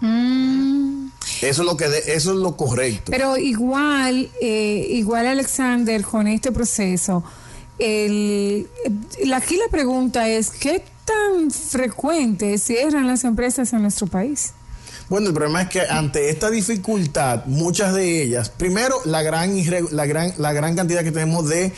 Mm. 0.00 1.08
Eso 1.42 1.62
es 1.62 1.66
lo 1.68 1.76
que 1.76 1.84
eso 1.84 2.30
es 2.32 2.38
lo 2.38 2.56
correcto. 2.56 3.12
Pero 3.12 3.36
igual, 3.36 4.30
igual 4.40 5.26
Alexander, 5.26 6.02
con 6.02 6.26
este 6.26 6.50
proceso, 6.50 7.22
el, 7.78 8.70
aquí 9.34 9.58
la 9.58 9.68
pregunta 9.70 10.26
es, 10.26 10.48
¿qué 10.48 10.82
tan 11.04 11.50
frecuente 11.50 12.56
cierran 12.56 13.06
las 13.06 13.24
empresas 13.24 13.70
en 13.74 13.82
nuestro 13.82 14.06
país? 14.06 14.54
Bueno, 15.10 15.28
el 15.28 15.34
problema 15.34 15.60
es 15.60 15.68
que 15.68 15.82
ante 15.82 16.30
esta 16.30 16.48
dificultad, 16.50 17.44
muchas 17.44 17.92
de 17.92 18.22
ellas, 18.22 18.48
primero 18.48 18.96
la 19.04 19.20
gran, 19.20 19.54
la 19.90 20.06
gran, 20.06 20.32
la 20.38 20.54
gran 20.54 20.74
cantidad 20.74 21.04
que 21.04 21.12
tenemos 21.12 21.46
de, 21.50 21.74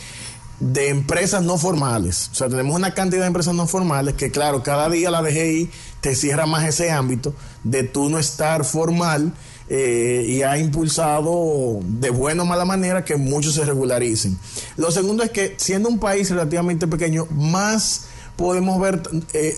de 0.59 0.89
empresas 0.89 1.43
no 1.43 1.57
formales. 1.57 2.29
O 2.31 2.35
sea, 2.35 2.49
tenemos 2.49 2.75
una 2.75 2.93
cantidad 2.93 3.21
de 3.21 3.27
empresas 3.27 3.53
no 3.53 3.67
formales 3.67 4.15
que, 4.15 4.31
claro, 4.31 4.63
cada 4.63 4.89
día 4.89 5.11
la 5.11 5.21
DGI 5.21 5.69
te 6.01 6.15
cierra 6.15 6.45
más 6.45 6.65
ese 6.65 6.91
ámbito 6.91 7.33
de 7.63 7.83
tú 7.83 8.09
no 8.09 8.17
estar 8.17 8.65
formal 8.65 9.33
eh, 9.69 10.25
y 10.27 10.41
ha 10.43 10.57
impulsado 10.57 11.79
de 11.83 12.09
buena 12.09 12.43
o 12.43 12.45
mala 12.45 12.65
manera 12.65 13.03
que 13.03 13.17
muchos 13.17 13.53
se 13.53 13.65
regularicen. 13.65 14.37
Lo 14.77 14.91
segundo 14.91 15.23
es 15.23 15.31
que 15.31 15.55
siendo 15.57 15.89
un 15.89 15.99
país 15.99 16.29
relativamente 16.29 16.87
pequeño, 16.87 17.27
más 17.31 18.05
podemos 18.35 18.79
ver, 18.79 19.01
eh, 19.33 19.57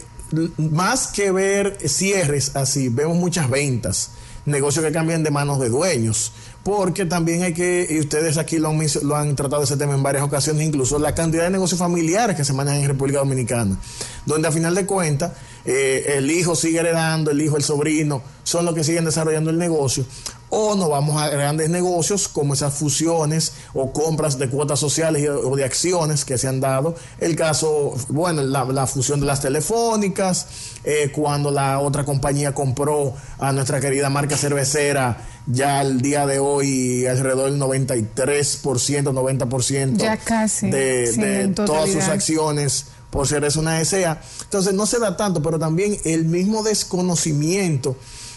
más 0.58 1.08
que 1.08 1.32
ver 1.32 1.78
cierres 1.88 2.56
así, 2.56 2.90
vemos 2.90 3.18
muchas 3.18 3.50
ventas, 3.50 4.12
negocios 4.46 4.86
que 4.86 4.92
cambian 4.92 5.24
de 5.24 5.32
manos 5.32 5.60
de 5.60 5.70
dueños 5.70 6.32
porque 6.64 7.06
también 7.06 7.44
hay 7.44 7.54
que, 7.54 7.88
y 7.90 8.00
ustedes 8.00 8.38
aquí 8.38 8.58
lo 8.58 8.70
han, 8.70 8.80
lo 9.04 9.16
han 9.16 9.36
tratado 9.36 9.64
ese 9.64 9.78
tema 9.78 9.94
en 9.94 10.04
varias 10.04 10.24
ocasiones, 10.24 10.68
incluso 10.68 11.00
la 11.00 11.16
cantidad 11.16 11.44
de 11.44 11.50
negocios 11.50 11.80
familiares 11.80 12.36
que 12.36 12.44
se 12.44 12.54
manejan 12.54 12.82
en 12.82 12.88
República 12.90 13.20
Dominicana, 13.20 13.78
donde 14.26 14.48
a 14.48 14.52
final 14.52 14.76
de 14.76 14.86
cuentas 14.86 15.32
eh, 15.66 16.16
el 16.18 16.30
hijo 16.30 16.56
sigue 16.56 16.80
heredando, 16.80 17.32
el 17.32 17.42
hijo, 17.42 17.58
el 17.58 17.64
sobrino, 17.64 18.22
son 18.44 18.66
los 18.66 18.76
que 18.76 18.84
siguen 18.84 19.06
desarrollando 19.06 19.50
el 19.50 19.58
negocio, 19.58 20.06
o 20.50 20.76
nos 20.76 20.90
vamos 20.90 21.22
a 21.22 21.30
grandes 21.30 21.70
negocios 21.70 22.28
como 22.28 22.54
esas 22.54 22.74
fusiones 22.74 23.54
o 23.74 23.92
compras 23.94 24.38
de 24.38 24.50
cuotas 24.50 24.80
sociales 24.80 25.28
o 25.30 25.56
de 25.56 25.64
acciones 25.64 26.26
que 26.26 26.38
se 26.38 26.48
han 26.48 26.60
dado. 26.60 26.96
El 27.20 27.36
caso, 27.36 27.96
bueno, 28.10 28.42
la, 28.42 28.88
fusión 28.88 29.20
de 29.20 29.26
las 29.26 29.42
telefónicas, 29.42 30.48
eh, 30.84 31.12
cuando 31.14 31.52
la 31.52 31.80
otra 31.80 32.04
compañía 32.04 32.54
compró 32.54 33.14
a 33.38 33.52
nuestra 33.52 33.80
querida 33.80 34.10
marca 34.10 34.38
cervecera, 34.38 35.26
ya 35.46 35.82
el 35.82 36.02
día 36.02 36.26
de 36.26 36.40
hoy 36.40 37.06
alrededor 37.06 37.52
del 37.52 37.60
93%, 37.60 38.08
90% 38.14 39.98
ya 39.98 40.18
casi, 40.18 40.70
de, 40.70 41.12
de 41.12 41.48
todas 41.50 41.92
sus 41.92 42.04
acciones 42.04 42.86
por 43.10 43.28
ser 43.28 43.44
es 43.44 43.56
una 43.56 43.84
SA. 43.84 44.22
Entonces 44.44 44.74
no 44.74 44.86
se 44.86 45.00
da 45.00 45.18
tanto, 45.18 45.42
pero 45.42 45.58
también 45.58 45.98
el 46.06 46.26
mismo 46.26 46.64
desconocimiento 46.64 47.96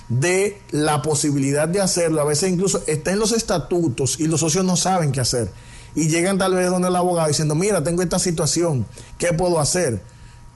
de 0.09 0.61
la 0.71 1.03
posibilidad 1.03 1.69
de 1.69 1.81
hacerlo. 1.81 2.21
A 2.21 2.25
veces 2.25 2.51
incluso 2.51 2.83
está 2.87 3.13
en 3.13 3.19
los 3.19 3.33
estatutos 3.33 4.21
y 4.21 4.27
los 4.27 4.41
socios 4.41 4.65
no 4.65 4.77
saben 4.77 5.13
qué 5.13 5.21
hacer. 5.21 5.51
Y 5.95 6.09
llegan 6.09 6.39
tal 6.39 6.55
vez 6.55 6.71
donde 6.71 6.89
el 6.89 6.97
abogado 6.97 7.29
diciendo, 7.29 7.55
mira, 7.55 7.83
tengo 7.85 8.03
esta 8.03 8.19
situación, 8.19 8.87
¿qué 9.19 9.33
puedo 9.33 9.61
hacer? 9.61 10.01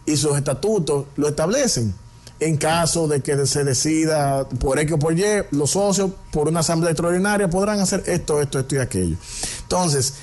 Y 0.06 0.16
sus 0.16 0.37
estatutos 0.37 1.06
lo 1.16 1.28
establecen. 1.28 1.94
En 2.38 2.59
caso 2.59 3.09
de 3.09 3.22
que 3.22 3.46
se 3.46 3.64
decida 3.64 4.46
por 4.46 4.78
X 4.78 4.92
o 4.92 4.98
por 4.98 5.18
Y, 5.18 5.24
los 5.52 5.70
socios, 5.70 6.11
por 6.30 6.48
una 6.48 6.61
asamblea 6.61 6.92
extraordinaria, 6.92 7.48
podrán 7.48 7.80
hacer 7.80 8.02
esto, 8.06 8.42
esto, 8.42 8.59
esto 8.59 8.74
y 8.74 8.78
aquello. 8.78 9.16
Entonces, 9.62 10.14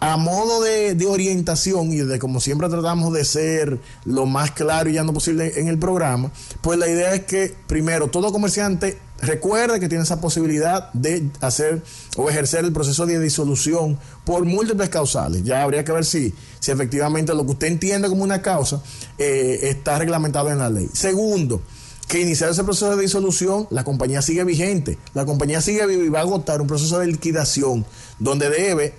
a 0.00 0.16
modo 0.16 0.62
de, 0.62 0.96
orientación 1.06 1.92
y 1.92 1.98
de 1.98 2.18
como 2.18 2.40
siempre 2.40 2.68
tratamos 2.68 3.12
de 3.12 3.24
ser 3.24 3.80
lo 4.04 4.26
más 4.26 4.52
claro 4.52 4.88
y 4.88 4.94
ya 4.94 5.02
no 5.02 5.12
posible 5.12 5.58
en 5.58 5.68
el 5.68 5.78
programa, 5.78 6.30
pues 6.60 6.78
la 6.78 6.88
idea 6.88 7.14
es 7.14 7.24
que 7.24 7.54
primero 7.66 8.08
todo 8.08 8.30
comerciante 8.30 8.98
recuerde 9.20 9.80
que 9.80 9.88
tiene 9.88 10.04
esa 10.04 10.20
posibilidad 10.20 10.92
de 10.92 11.28
hacer 11.40 11.82
o 12.16 12.30
ejercer 12.30 12.64
el 12.64 12.72
proceso 12.72 13.06
de 13.06 13.18
disolución 13.18 13.98
por 14.24 14.44
múltiples 14.44 14.88
causales. 14.88 15.42
Ya 15.42 15.62
habría 15.62 15.84
que 15.84 15.90
ver 15.90 16.04
si, 16.04 16.32
si 16.60 16.70
efectivamente 16.70 17.34
lo 17.34 17.44
que 17.44 17.52
usted 17.52 17.66
entiende 17.66 18.08
como 18.08 18.22
una 18.22 18.40
causa 18.40 18.80
eh, 19.18 19.58
está 19.62 19.98
reglamentado 19.98 20.50
en 20.50 20.58
la 20.58 20.70
ley. 20.70 20.88
Segundo, 20.92 21.62
que 22.08 22.20
iniciar 22.20 22.50
ese 22.50 22.64
proceso 22.64 22.96
de 22.96 23.02
disolución, 23.02 23.68
la 23.70 23.84
compañía 23.84 24.22
sigue 24.22 24.42
vigente, 24.42 24.98
la 25.12 25.26
compañía 25.26 25.60
sigue 25.60 25.86
viva 25.86 26.04
y 26.04 26.08
va 26.08 26.20
a 26.20 26.22
agotar 26.22 26.60
un 26.62 26.66
proceso 26.66 26.98
de 26.98 27.06
liquidación 27.06 27.84
donde 28.18 28.48
debe 28.48 28.94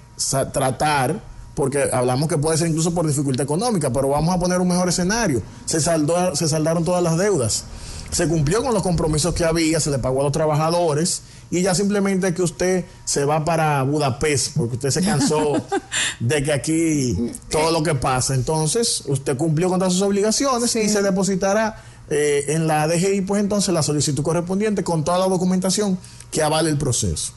tratar, 0.54 1.20
porque 1.56 1.90
hablamos 1.92 2.30
que 2.30 2.38
puede 2.38 2.58
ser 2.60 2.68
incluso 2.68 2.94
por 2.94 3.08
dificultad 3.08 3.44
económica, 3.44 3.92
pero 3.92 4.10
vamos 4.10 4.34
a 4.34 4.40
poner 4.40 4.62
un 4.62 4.68
mejor 4.68 4.90
escenario. 4.90 5.42
Se, 5.66 5.82
saldó, 5.82 6.36
se 6.36 6.48
saldaron 6.48 6.86
todas 6.86 7.02
las 7.02 7.18
deudas. 7.18 7.66
Se 8.12 8.28
cumplió 8.28 8.64
con 8.64 8.74
los 8.74 8.84
compromisos 8.84 9.34
que 9.34 9.44
había, 9.44 9.80
se 9.80 9.90
le 9.90 10.00
pagó 10.00 10.22
a 10.22 10.24
los 10.24 10.32
trabajadores 10.32 11.24
y 11.52 11.62
ya 11.64 11.74
simplemente 11.74 12.34
que 12.34 12.44
usted 12.44 12.86
se 13.06 13.26
va 13.26 13.44
para 13.44 13.82
Budapest 13.84 14.56
porque 14.56 14.76
usted 14.76 14.92
se 14.92 15.02
cansó 15.02 15.54
de 16.20 16.44
que 16.44 16.54
aquí 16.54 17.32
todo 17.50 17.72
lo 17.72 17.82
que 17.82 17.96
pasa. 17.96 18.36
Entonces, 18.36 19.04
usted 19.08 19.36
cumplió 19.36 19.70
con 19.70 19.80
todas 19.80 19.94
sus 19.94 20.02
obligaciones 20.04 20.76
y 20.76 20.90
se 20.90 21.02
depositará 21.02 21.84
eh, 22.10 22.46
en 22.50 22.68
la 22.68 22.88
DGI, 22.88 23.22
pues 23.22 23.42
entonces 23.42 23.74
la 23.74 23.84
solicitud 23.84 24.24
correspondiente 24.24 24.84
con 24.84 25.04
toda 25.04 25.20
la 25.20 25.28
documentación 25.28 25.98
que 26.32 26.42
avale 26.42 26.70
el 26.70 26.78
proceso 26.78 27.34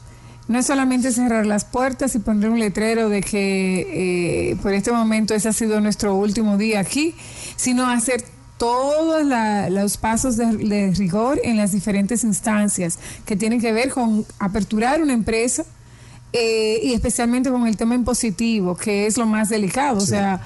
no 0.49 0.59
es 0.59 0.67
solamente 0.67 1.13
cerrar 1.13 1.47
las 1.47 1.65
puertas 1.65 2.15
y 2.15 2.19
poner 2.19 2.51
un 2.51 2.59
letrero 2.59 3.09
de 3.09 3.23
que 3.23 4.51
eh, 4.51 4.57
por 4.57 4.75
este 4.75 4.93
momento 4.93 5.35
ese 5.35 5.49
ha 5.49 5.53
sido 5.53 5.81
nuestro 5.81 6.15
último 6.15 6.59
día 6.59 6.81
aquí, 6.81 7.15
sino 7.57 7.89
hacer 7.89 8.25
todos 8.59 9.25
los 9.71 9.97
pasos 9.97 10.37
de, 10.37 10.93
rigor 10.97 11.41
en 11.43 11.57
las 11.57 11.73
diferentes 11.73 12.23
instancias 12.23 12.99
que 13.27 13.35
tienen 13.35 13.61
que 13.61 13.73
ver 13.73 13.91
con 13.91 14.25
aperturar 14.39 15.03
una 15.03 15.15
empresa 15.15 15.65
eh, 16.33 16.81
y 16.83 16.93
especialmente 16.93 17.51
con 17.51 17.67
el 17.67 17.77
tema 17.77 17.95
impositivo, 17.95 18.77
que 18.77 19.07
es 19.07 19.17
lo 19.17 19.27
más 19.27 19.49
delicado. 19.49 19.99
O 19.99 20.07
sea, 20.07 20.41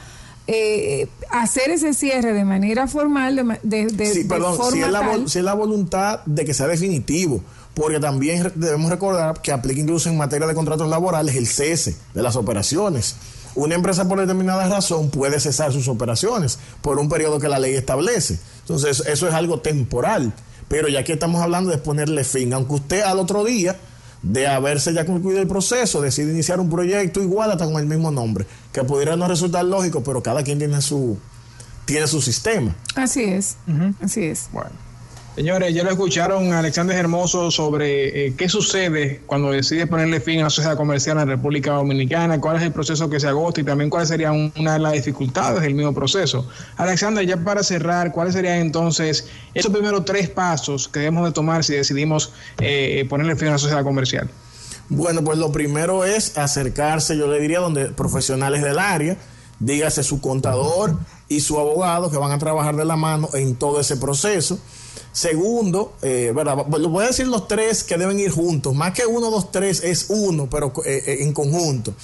eh, 0.46 1.08
hacer 1.30 1.70
ese 1.70 1.94
cierre 1.94 2.32
de 2.32 2.44
manera 2.44 2.86
formal, 2.86 3.58
de, 3.62 4.10
sí, 4.12 4.24
perdón, 4.24 4.58
si, 4.70 4.80
es 4.80 4.90
la, 4.90 5.22
si 5.26 5.38
es 5.38 5.44
la 5.44 5.54
voluntad 5.54 6.20
de 6.24 6.44
que 6.44 6.54
sea 6.54 6.66
definitivo 6.66 7.42
porque 7.76 8.00
también 8.00 8.50
debemos 8.54 8.90
recordar 8.90 9.42
que 9.42 9.52
aplica 9.52 9.78
incluso 9.78 10.08
en 10.08 10.16
materia 10.16 10.46
de 10.46 10.54
contratos 10.54 10.88
laborales 10.88 11.36
el 11.36 11.46
cese 11.46 11.94
de 12.14 12.22
las 12.22 12.34
operaciones. 12.34 13.16
Una 13.54 13.74
empresa 13.74 14.08
por 14.08 14.18
determinada 14.18 14.66
razón 14.66 15.10
puede 15.10 15.38
cesar 15.40 15.74
sus 15.74 15.86
operaciones 15.86 16.58
por 16.80 16.98
un 16.98 17.10
periodo 17.10 17.38
que 17.38 17.48
la 17.48 17.58
ley 17.58 17.74
establece. 17.74 18.38
Entonces, 18.60 19.02
eso 19.06 19.28
es 19.28 19.34
algo 19.34 19.60
temporal. 19.60 20.32
Pero 20.68 20.88
ya 20.88 21.04
que 21.04 21.12
estamos 21.12 21.42
hablando 21.42 21.70
de 21.70 21.76
ponerle 21.76 22.24
fin, 22.24 22.54
aunque 22.54 22.74
usted 22.74 23.02
al 23.02 23.18
otro 23.18 23.44
día 23.44 23.76
de 24.22 24.46
haberse 24.46 24.92
ya 24.92 25.04
concluido 25.04 25.40
el 25.40 25.48
proceso, 25.48 26.00
decide 26.00 26.32
iniciar 26.32 26.60
un 26.60 26.68
proyecto 26.68 27.22
igual 27.22 27.50
hasta 27.50 27.64
con 27.64 27.76
el 27.76 27.86
mismo 27.86 28.10
nombre, 28.10 28.46
que 28.72 28.82
pudiera 28.84 29.16
no 29.16 29.28
resultar 29.28 29.64
lógico, 29.64 30.02
pero 30.02 30.22
cada 30.22 30.42
quien 30.42 30.58
tiene 30.58 30.80
su 30.80 31.18
tiene 31.84 32.06
su 32.08 32.20
sistema. 32.20 32.74
Así 32.96 33.22
es, 33.22 33.56
así 34.00 34.24
es. 34.24 34.48
Bueno. 34.52 34.85
Señores, 35.36 35.74
ya 35.74 35.84
lo 35.84 35.90
escucharon 35.90 36.54
a 36.54 36.60
Alexander 36.60 36.96
Hermoso 36.96 37.50
sobre 37.50 38.28
eh, 38.28 38.34
qué 38.38 38.48
sucede 38.48 39.20
cuando 39.26 39.50
decide 39.50 39.86
ponerle 39.86 40.18
fin 40.18 40.40
a 40.40 40.44
la 40.44 40.50
sociedad 40.50 40.78
comercial 40.78 41.18
en 41.18 41.28
la 41.28 41.34
República 41.36 41.74
Dominicana, 41.74 42.40
cuál 42.40 42.56
es 42.56 42.62
el 42.62 42.72
proceso 42.72 43.10
que 43.10 43.20
se 43.20 43.28
agota 43.28 43.60
y 43.60 43.64
también 43.64 43.90
cuáles 43.90 44.08
serían 44.08 44.50
una 44.56 44.72
de 44.72 44.78
las 44.78 44.94
dificultades 44.94 45.60
del 45.60 45.74
mismo 45.74 45.92
proceso. 45.92 46.48
Alexander, 46.78 47.26
ya 47.26 47.36
para 47.36 47.62
cerrar, 47.62 48.12
¿cuáles 48.12 48.32
serían 48.32 48.60
entonces 48.60 49.28
esos 49.52 49.70
primeros 49.70 50.06
tres 50.06 50.30
pasos 50.30 50.88
que 50.88 51.00
debemos 51.00 51.26
de 51.26 51.32
tomar 51.32 51.64
si 51.64 51.74
decidimos 51.74 52.32
eh, 52.56 53.04
ponerle 53.10 53.36
fin 53.36 53.48
a 53.48 53.52
la 53.52 53.58
sociedad 53.58 53.84
comercial? 53.84 54.30
Bueno, 54.88 55.22
pues 55.22 55.36
lo 55.36 55.52
primero 55.52 56.06
es 56.06 56.38
acercarse, 56.38 57.14
yo 57.14 57.26
le 57.30 57.38
diría, 57.40 57.60
donde 57.60 57.90
profesionales 57.90 58.62
del 58.62 58.78
área, 58.78 59.18
dígase 59.60 60.02
su 60.02 60.18
contador 60.22 60.96
y 61.28 61.40
su 61.40 61.58
abogado 61.58 62.10
que 62.10 62.16
van 62.16 62.32
a 62.32 62.38
trabajar 62.38 62.74
de 62.74 62.86
la 62.86 62.96
mano 62.96 63.28
en 63.34 63.54
todo 63.54 63.80
ese 63.80 63.98
proceso 63.98 64.58
Segundo, 65.12 65.94
eh, 66.02 66.32
voy 66.34 67.04
a 67.04 67.06
decir 67.08 67.26
los 67.26 67.48
tres 67.48 67.84
que 67.84 67.96
deben 67.96 68.20
ir 68.20 68.30
juntos. 68.30 68.74
Más 68.74 68.92
que 68.92 69.06
uno, 69.06 69.30
dos, 69.30 69.50
tres 69.50 69.82
es 69.82 70.06
uno, 70.08 70.48
pero 70.50 70.72
eh, 70.84 71.02
eh, 71.06 71.16
en 71.20 71.32
conjunto. 71.32 71.94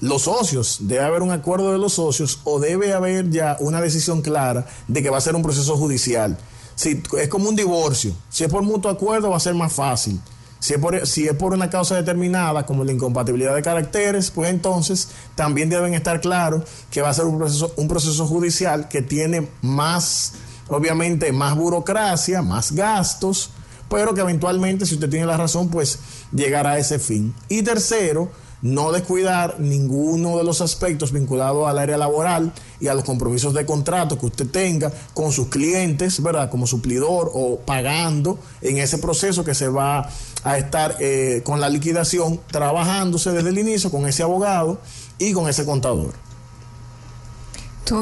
Los 0.00 0.22
socios, 0.22 0.78
debe 0.80 1.04
haber 1.04 1.22
un 1.22 1.30
acuerdo 1.30 1.72
de 1.72 1.78
los 1.78 1.92
socios 1.92 2.40
o 2.44 2.58
debe 2.58 2.92
haber 2.92 3.30
ya 3.30 3.56
una 3.60 3.80
decisión 3.80 4.22
clara 4.22 4.66
de 4.88 5.02
que 5.02 5.10
va 5.10 5.18
a 5.18 5.20
ser 5.20 5.36
un 5.36 5.42
proceso 5.42 5.76
judicial. 5.76 6.38
Si 6.74 7.02
es 7.18 7.28
como 7.28 7.48
un 7.48 7.56
divorcio, 7.56 8.14
si 8.30 8.44
es 8.44 8.50
por 8.50 8.62
mutuo 8.62 8.90
acuerdo 8.90 9.30
va 9.30 9.36
a 9.36 9.40
ser 9.40 9.54
más 9.54 9.72
fácil. 9.72 10.18
Si 10.58 10.74
es, 10.74 10.80
por, 10.80 11.06
si 11.06 11.26
es 11.26 11.34
por 11.34 11.54
una 11.54 11.70
causa 11.70 11.96
determinada, 11.96 12.66
como 12.66 12.84
la 12.84 12.92
incompatibilidad 12.92 13.54
de 13.54 13.62
caracteres, 13.62 14.30
pues 14.30 14.50
entonces 14.50 15.08
también 15.34 15.70
deben 15.70 15.94
estar 15.94 16.20
claros 16.20 16.64
que 16.90 17.00
va 17.00 17.08
a 17.08 17.14
ser 17.14 17.24
un 17.24 17.38
proceso, 17.38 17.72
un 17.76 17.88
proceso 17.88 18.26
judicial 18.26 18.88
que 18.88 19.00
tiene 19.00 19.48
más 19.62 20.32
obviamente 20.70 21.32
más 21.32 21.56
burocracia, 21.56 22.42
más 22.42 22.72
gastos, 22.72 23.50
pero 23.88 24.14
que 24.14 24.20
eventualmente, 24.20 24.86
si 24.86 24.94
usted 24.94 25.10
tiene 25.10 25.26
la 25.26 25.36
razón, 25.36 25.68
pues 25.68 25.98
llegará 26.32 26.72
a 26.72 26.78
ese 26.78 26.98
fin. 26.98 27.34
Y 27.48 27.62
tercero, 27.62 28.30
no 28.62 28.92
descuidar 28.92 29.58
ninguno 29.58 30.36
de 30.36 30.44
los 30.44 30.60
aspectos 30.60 31.12
vinculados 31.12 31.66
al 31.66 31.78
área 31.78 31.96
laboral 31.96 32.52
y 32.78 32.86
a 32.86 32.94
los 32.94 33.04
compromisos 33.04 33.52
de 33.52 33.66
contrato 33.66 34.18
que 34.18 34.26
usted 34.26 34.48
tenga 34.48 34.92
con 35.12 35.32
sus 35.32 35.48
clientes, 35.48 36.22
¿verdad? 36.22 36.50
Como 36.50 36.66
suplidor 36.66 37.30
o 37.34 37.58
pagando 37.58 38.38
en 38.60 38.78
ese 38.78 38.98
proceso 38.98 39.44
que 39.44 39.54
se 39.54 39.68
va 39.68 40.08
a 40.44 40.58
estar 40.58 40.96
eh, 41.00 41.40
con 41.44 41.60
la 41.60 41.68
liquidación, 41.68 42.40
trabajándose 42.50 43.32
desde 43.32 43.48
el 43.48 43.58
inicio 43.58 43.90
con 43.90 44.06
ese 44.06 44.22
abogado 44.22 44.78
y 45.18 45.32
con 45.32 45.48
ese 45.48 45.64
contador 45.64 46.29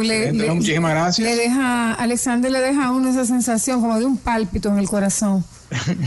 le, 0.03 0.33
muchísimas 0.55 0.92
gracias. 0.92 1.29
Le 1.29 1.37
deja, 1.37 1.94
Alexander 1.94 2.51
le 2.51 2.61
deja 2.61 2.87
a 2.87 2.92
uno 2.92 3.11
esa 3.11 3.24
sensación 3.24 3.81
como 3.81 3.98
de 3.98 4.05
un 4.05 4.16
pálpito 4.16 4.68
en 4.68 4.79
el 4.79 4.88
corazón. 4.88 5.44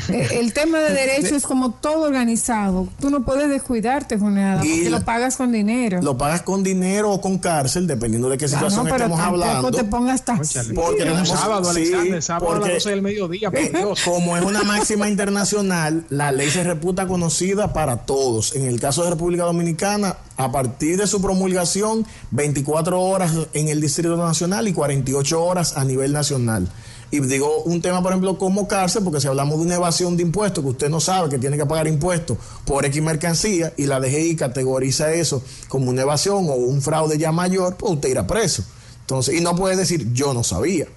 Eh, 0.09 0.27
el 0.39 0.53
tema 0.53 0.79
de 0.79 0.93
derecho 0.93 1.35
es 1.35 1.43
como 1.43 1.71
todo 1.71 2.03
organizado. 2.03 2.87
Tú 2.99 3.09
no 3.09 3.23
puedes 3.23 3.49
descuidarte 3.49 4.17
con 4.17 4.35
nada, 4.35 4.61
porque 4.61 4.89
lo 4.89 5.01
pagas 5.01 5.37
con 5.37 5.51
dinero. 5.51 6.01
Lo 6.01 6.17
pagas 6.17 6.41
con 6.41 6.63
dinero 6.63 7.11
o 7.11 7.21
con 7.21 7.37
cárcel, 7.37 7.87
dependiendo 7.87 8.29
de 8.29 8.37
qué 8.37 8.45
ah, 8.45 8.49
situación 8.49 8.87
estemos 8.87 9.19
hablando. 9.19 9.71
te 9.71 9.83
pongas 9.83 10.23
tan... 10.23 10.41
Porque 10.73 11.03
tenemos 11.03 11.29
sábado, 11.29 11.69
Alexander, 11.69 12.21
sábado 12.21 12.55
a 12.55 12.59
las 12.59 12.69
12 12.69 12.89
del 12.89 13.01
mediodía, 13.01 13.51
por 13.51 13.71
Dios. 13.71 14.01
Como 14.03 14.37
es 14.37 14.43
una 14.43 14.63
máxima 14.63 15.07
internacional, 15.09 16.05
la 16.09 16.31
ley 16.31 16.49
se 16.49 16.63
reputa 16.63 17.07
conocida 17.07 17.73
para 17.73 17.97
todos. 17.97 18.55
En 18.55 18.65
el 18.65 18.79
caso 18.79 19.03
de 19.03 19.11
República 19.11 19.43
Dominicana, 19.43 20.17
a 20.37 20.51
partir 20.51 20.97
de 20.97 21.07
su 21.07 21.21
promulgación, 21.21 22.05
24 22.31 22.99
horas 22.99 23.33
en 23.53 23.67
el 23.67 23.79
Distrito 23.81 24.17
Nacional 24.17 24.67
y 24.67 24.73
48 24.73 25.43
horas 25.43 25.77
a 25.77 25.85
nivel 25.85 26.13
nacional. 26.13 26.67
Y 27.11 27.19
digo 27.19 27.63
un 27.63 27.81
tema, 27.81 28.01
por 28.01 28.11
ejemplo, 28.11 28.37
como 28.37 28.67
cárcel, 28.67 29.03
porque 29.03 29.19
si 29.19 29.27
hablamos 29.27 29.59
de 29.59 29.65
una 29.65 29.75
evasión 29.75 30.15
de 30.15 30.23
impuestos, 30.23 30.63
que 30.63 30.69
usted 30.69 30.89
no 30.89 31.01
sabe 31.01 31.29
que 31.29 31.37
tiene 31.37 31.57
que 31.57 31.65
pagar 31.65 31.87
impuestos 31.87 32.37
por 32.65 32.85
X 32.85 33.01
mercancía 33.01 33.73
y 33.75 33.85
la 33.85 33.99
DGI 33.99 34.37
categoriza 34.37 35.11
eso 35.11 35.43
como 35.67 35.89
una 35.89 36.03
evasión 36.03 36.47
o 36.49 36.53
un 36.53 36.81
fraude 36.81 37.17
ya 37.17 37.33
mayor, 37.33 37.75
pues 37.75 37.93
usted 37.93 38.09
irá 38.09 38.25
preso. 38.25 38.63
Entonces, 39.01 39.35
y 39.35 39.41
no 39.41 39.55
puede 39.55 39.75
decir 39.75 40.13
yo 40.13 40.33
no 40.33 40.43
sabía. 40.43 40.87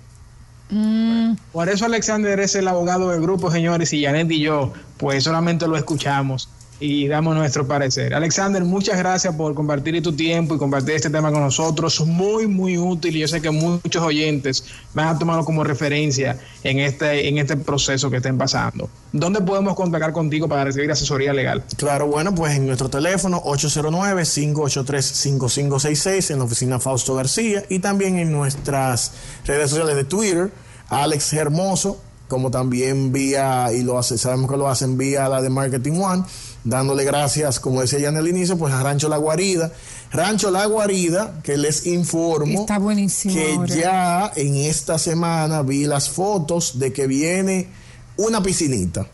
Mm. 0.71 1.35
Por 1.53 1.69
eso 1.69 1.85
Alexander 1.85 2.39
es 2.39 2.55
el 2.55 2.69
abogado 2.69 3.11
del 3.11 3.21
grupo, 3.21 3.51
señores, 3.51 3.93
y 3.93 4.05
Janet 4.05 4.31
y 4.31 4.41
yo, 4.41 4.73
pues 4.99 5.25
solamente 5.25 5.67
lo 5.67 5.77
escuchamos 5.77 6.49
y 6.87 7.09
damos 7.09 7.35
nuestro 7.35 7.67
parecer. 7.67 8.13
Alexander, 8.13 8.63
muchas 8.63 8.99
gracias 8.99 9.35
por 9.35 9.55
compartir 9.55 10.03
tu 10.03 10.13
tiempo 10.13 10.55
y 10.55 10.59
compartir 10.59 10.97
este 10.97 11.09
tema 11.09 11.33
con 11.33 11.41
nosotros. 11.41 11.99
Muy, 12.05 12.47
muy 12.47 12.77
útil 12.77 13.17
y 13.17 13.21
yo 13.21 13.29
sé 13.29 13.41
que 13.41 13.51
muchos 13.51 14.03
oyentes 14.03 14.67
van 14.93 15.09
a 15.09 15.19
tomarlo 15.19 15.47
como 15.47 15.65
referencia 15.65 16.39
en 16.63 16.81
este, 16.81 17.27
en 17.27 17.39
este 17.39 17.57
proceso 17.57 18.11
que 18.11 18.19
estén 18.19 18.37
pasando. 18.37 18.91
¿Dónde 19.13 19.41
podemos 19.41 19.75
contactar 19.77 20.13
contigo 20.13 20.47
para 20.47 20.65
recibir 20.65 20.91
asesoría 20.91 21.33
legal? 21.33 21.65
Claro, 21.79 22.07
bueno, 22.07 22.35
pues 22.35 22.55
en 22.55 22.67
nuestro 22.67 22.91
teléfono 22.91 23.43
809-583-5566 23.45 26.33
en 26.33 26.39
la 26.39 26.45
oficina 26.45 26.79
Fausto 26.79 27.15
García 27.15 27.65
y 27.71 27.79
también 27.79 28.19
en 28.19 28.31
nuestras 28.31 29.13
redes 29.47 29.71
sociales 29.71 29.97
de 29.97 30.05
Twitter, 30.05 30.53
Alex 30.91 31.33
Hermoso, 31.33 31.99
como 32.29 32.51
también 32.51 33.11
vía, 33.11 33.73
y 33.73 33.83
lo 33.83 33.99
hace, 33.99 34.19
sabemos 34.19 34.51
que 34.51 34.59
lo 34.59 34.69
hacen 34.69 34.99
vía 34.99 35.31
la 35.31 35.41
de 35.41 35.49
Marketing 35.49 35.99
One 35.99 36.25
dándole 36.65 37.05
gracias, 37.05 37.61
como 37.61 37.83
decía 37.83 37.99
ya 37.99 38.09
en 38.09 38.17
el 38.17 38.27
inicio, 38.27 38.57
pues 38.57 38.73
a 38.73 38.83
Rancho 38.83 39.09
La 39.09 39.19
Guarida. 39.19 39.71
Rancho 40.11 40.51
La 40.51 40.67
Guarida, 40.67 41.41
que 41.43 41.57
les 41.57 41.87
informo 41.87 42.67
que 42.67 43.59
ya 43.69 44.33
en 44.35 44.55
esta 44.57 44.99
semana 44.99 45.63
vi 45.63 45.85
las 45.85 46.11
fotos 46.11 46.79
de 46.79 46.93
que 46.93 47.07
viene 47.07 47.69
una 48.17 48.43
piscinita 48.43 49.07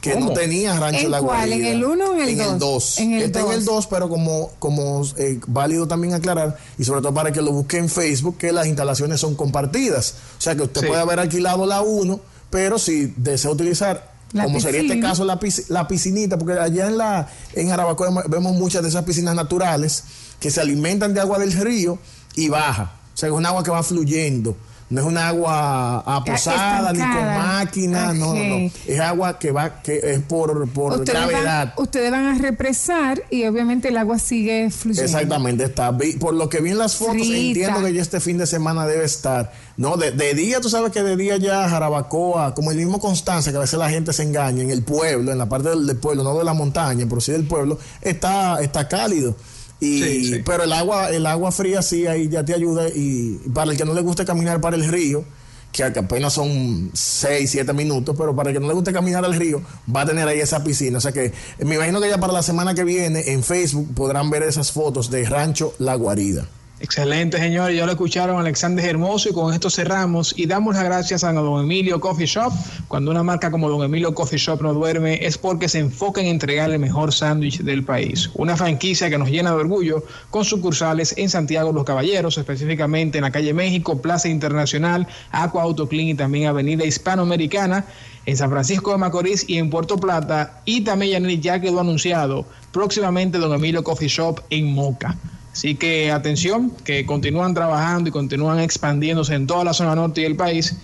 que 0.00 0.16
no 0.16 0.32
tenía 0.32 0.78
Rancho 0.78 1.08
La 1.08 1.20
Guarida. 1.20 1.56
¿En 1.56 1.64
el 1.64 1.84
1 1.84 2.10
o 2.10 2.14
en 2.14 2.20
el 2.20 2.58
2? 2.58 2.98
En 2.98 3.12
el 3.12 3.20
2. 3.20 3.26
Está 3.26 3.40
en 3.40 3.52
el 3.52 3.64
2, 3.64 3.86
pero 3.86 4.08
como, 4.08 4.50
como 4.58 5.02
eh, 5.16 5.40
válido 5.46 5.88
también 5.88 6.14
aclarar, 6.14 6.56
y 6.78 6.84
sobre 6.84 7.00
todo 7.00 7.14
para 7.14 7.32
que 7.32 7.42
lo 7.42 7.52
busque 7.52 7.78
en 7.78 7.88
Facebook, 7.88 8.38
que 8.38 8.52
las 8.52 8.66
instalaciones 8.66 9.20
son 9.20 9.34
compartidas. 9.34 10.14
O 10.38 10.40
sea 10.40 10.54
que 10.54 10.62
usted 10.62 10.86
puede 10.86 11.00
haber 11.00 11.18
alquilado 11.18 11.66
la 11.66 11.82
1, 11.82 12.20
pero 12.50 12.78
si 12.78 13.12
desea 13.16 13.50
utilizar 13.50 14.15
como 14.32 14.60
sería 14.60 14.80
este 14.80 15.00
caso 15.00 15.24
la, 15.24 15.38
la 15.68 15.88
piscinita, 15.88 16.36
porque 16.36 16.58
allá 16.58 16.88
en 16.88 16.98
la 16.98 17.28
en 17.54 17.68
Jarabacoa 17.68 18.24
vemos 18.28 18.54
muchas 18.54 18.82
de 18.82 18.88
esas 18.88 19.04
piscinas 19.04 19.34
naturales 19.34 20.04
que 20.40 20.50
se 20.50 20.60
alimentan 20.60 21.14
de 21.14 21.20
agua 21.20 21.38
del 21.38 21.52
río 21.52 21.98
y 22.34 22.48
baja. 22.48 22.92
O 23.14 23.16
sea, 23.16 23.28
es 23.28 23.34
un 23.34 23.46
agua 23.46 23.62
que 23.62 23.70
va 23.70 23.82
fluyendo. 23.82 24.56
No 24.88 25.00
es 25.00 25.06
un 25.08 25.18
agua 25.18 25.98
aposada 25.98 26.92
ni 26.92 27.00
con 27.00 27.08
máquina, 27.08 28.12
no, 28.12 28.34
no, 28.34 28.44
no. 28.44 28.70
Es 28.86 29.00
agua 29.00 29.36
que 29.36 29.50
va, 29.50 29.82
que 29.82 29.98
es 29.98 30.20
por, 30.20 30.68
por 30.68 31.04
gravedad. 31.04 31.74
ustedes 31.76 32.12
van 32.12 32.26
a 32.26 32.38
represar 32.38 33.20
y 33.28 33.44
obviamente 33.46 33.88
el 33.88 33.96
agua 33.96 34.20
sigue 34.20 34.70
fluyendo. 34.70 35.04
Exactamente, 35.04 35.64
está. 35.64 35.96
Por 36.20 36.34
lo 36.34 36.48
que 36.48 36.60
vi 36.60 36.70
en 36.70 36.78
las 36.78 36.94
fotos, 36.94 37.26
entiendo 37.26 37.82
que 37.82 37.92
ya 37.92 38.00
este 38.00 38.20
fin 38.20 38.38
de 38.38 38.46
semana 38.46 38.86
debe 38.86 39.04
estar. 39.04 39.52
No, 39.76 39.96
de, 39.96 40.34
día, 40.34 40.60
tú 40.60 40.70
sabes 40.70 40.92
que 40.92 41.02
de 41.02 41.16
día 41.16 41.36
ya 41.36 41.68
Jarabacoa, 41.68 42.54
como 42.54 42.70
el 42.70 42.76
mismo 42.76 43.00
Constanza, 43.00 43.50
que 43.50 43.56
a 43.56 43.60
veces 43.60 43.78
la 43.78 43.90
gente 43.90 44.12
se 44.12 44.22
engaña 44.22 44.62
en 44.62 44.70
el 44.70 44.84
pueblo, 44.84 45.32
en 45.32 45.38
la 45.38 45.48
parte 45.48 45.68
del, 45.68 45.96
pueblo, 45.96 46.22
no 46.22 46.38
de 46.38 46.44
la 46.44 46.54
montaña, 46.54 47.06
pero 47.08 47.20
sí 47.20 47.32
del 47.32 47.46
pueblo, 47.46 47.76
está, 48.00 48.62
está 48.62 48.86
cálido. 48.86 49.34
Y, 49.80 50.38
Pero 50.40 50.64
el 50.64 50.72
agua, 50.72 51.10
el 51.10 51.26
agua 51.26 51.52
fría 51.52 51.82
sí 51.82 52.06
ahí 52.06 52.28
ya 52.28 52.44
te 52.44 52.54
ayuda. 52.54 52.88
Y 52.88 53.40
para 53.52 53.72
el 53.72 53.76
que 53.76 53.84
no 53.84 53.94
le 53.94 54.00
guste 54.00 54.24
caminar 54.24 54.60
para 54.60 54.76
el 54.76 54.88
río, 54.88 55.24
que 55.72 55.84
apenas 55.84 56.32
son 56.32 56.90
6, 56.94 57.50
7 57.50 57.72
minutos, 57.74 58.14
pero 58.16 58.34
para 58.34 58.50
el 58.50 58.56
que 58.56 58.60
no 58.60 58.68
le 58.68 58.74
guste 58.74 58.92
caminar 58.92 59.24
al 59.24 59.34
río, 59.34 59.60
va 59.94 60.02
a 60.02 60.06
tener 60.06 60.26
ahí 60.26 60.40
esa 60.40 60.64
piscina. 60.64 60.98
O 60.98 61.00
sea 61.00 61.12
que 61.12 61.32
me 61.58 61.74
imagino 61.74 62.00
que 62.00 62.08
ya 62.08 62.18
para 62.18 62.32
la 62.32 62.42
semana 62.42 62.74
que 62.74 62.84
viene 62.84 63.32
en 63.32 63.42
Facebook 63.42 63.92
podrán 63.94 64.30
ver 64.30 64.42
esas 64.44 64.72
fotos 64.72 65.10
de 65.10 65.24
Rancho 65.26 65.74
La 65.78 65.94
Guarida. 65.94 66.48
Excelente, 66.78 67.38
señores. 67.38 67.74
Ya 67.74 67.86
lo 67.86 67.92
escucharon 67.92 68.38
Alexander 68.38 68.84
Hermoso 68.84 69.30
y 69.30 69.32
con 69.32 69.54
esto 69.54 69.70
cerramos 69.70 70.34
y 70.36 70.44
damos 70.44 70.74
las 70.74 70.84
gracias 70.84 71.24
a 71.24 71.32
Don 71.32 71.64
Emilio 71.64 72.00
Coffee 72.00 72.26
Shop. 72.26 72.52
Cuando 72.86 73.10
una 73.10 73.22
marca 73.22 73.50
como 73.50 73.70
Don 73.70 73.82
Emilio 73.82 74.14
Coffee 74.14 74.38
Shop 74.38 74.60
no 74.60 74.74
duerme 74.74 75.24
es 75.24 75.38
porque 75.38 75.70
se 75.70 75.78
enfoca 75.78 76.20
en 76.20 76.26
entregar 76.26 76.70
el 76.70 76.78
mejor 76.78 77.14
sándwich 77.14 77.62
del 77.62 77.82
país. 77.82 78.28
Una 78.34 78.58
franquicia 78.58 79.08
que 79.08 79.16
nos 79.16 79.30
llena 79.30 79.52
de 79.52 79.56
orgullo 79.56 80.04
con 80.28 80.44
sucursales 80.44 81.14
en 81.16 81.30
Santiago 81.30 81.72
Los 81.72 81.84
Caballeros, 81.84 82.36
específicamente 82.36 83.16
en 83.16 83.24
la 83.24 83.30
calle 83.30 83.54
México, 83.54 84.02
Plaza 84.02 84.28
Internacional, 84.28 85.08
Aqua 85.30 85.62
Auto 85.62 85.88
Clean 85.88 86.08
y 86.08 86.14
también 86.14 86.46
Avenida 86.46 86.84
Hispanoamericana 86.84 87.86
en 88.26 88.36
San 88.36 88.50
Francisco 88.50 88.92
de 88.92 88.98
Macorís 88.98 89.48
y 89.48 89.56
en 89.56 89.70
Puerto 89.70 89.96
Plata. 89.96 90.60
Y 90.66 90.82
también 90.82 91.26
ya 91.40 91.58
quedó 91.58 91.80
anunciado 91.80 92.44
próximamente 92.70 93.38
Don 93.38 93.54
Emilio 93.54 93.82
Coffee 93.82 94.08
Shop 94.08 94.42
en 94.50 94.74
Moca. 94.74 95.16
Así 95.56 95.74
que 95.74 96.12
atención, 96.12 96.70
que 96.84 97.06
continúan 97.06 97.54
trabajando 97.54 98.10
y 98.10 98.12
continúan 98.12 98.60
expandiéndose 98.60 99.32
en 99.32 99.46
toda 99.46 99.64
la 99.64 99.72
zona 99.72 99.94
norte 99.94 100.20
del 100.20 100.36
país. 100.36 100.76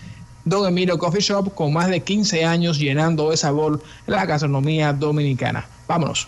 Don 0.46 0.66
Emilio 0.66 0.96
Coffee 0.96 1.20
Shop 1.20 1.54
con 1.54 1.74
más 1.74 1.88
de 1.88 2.00
15 2.00 2.46
años 2.46 2.78
llenando 2.78 3.28
de 3.28 3.37
sabor 3.37 3.82
la 4.06 4.24
gastronomía 4.24 4.94
dominicana. 4.94 5.66
Vámonos. 5.87 6.26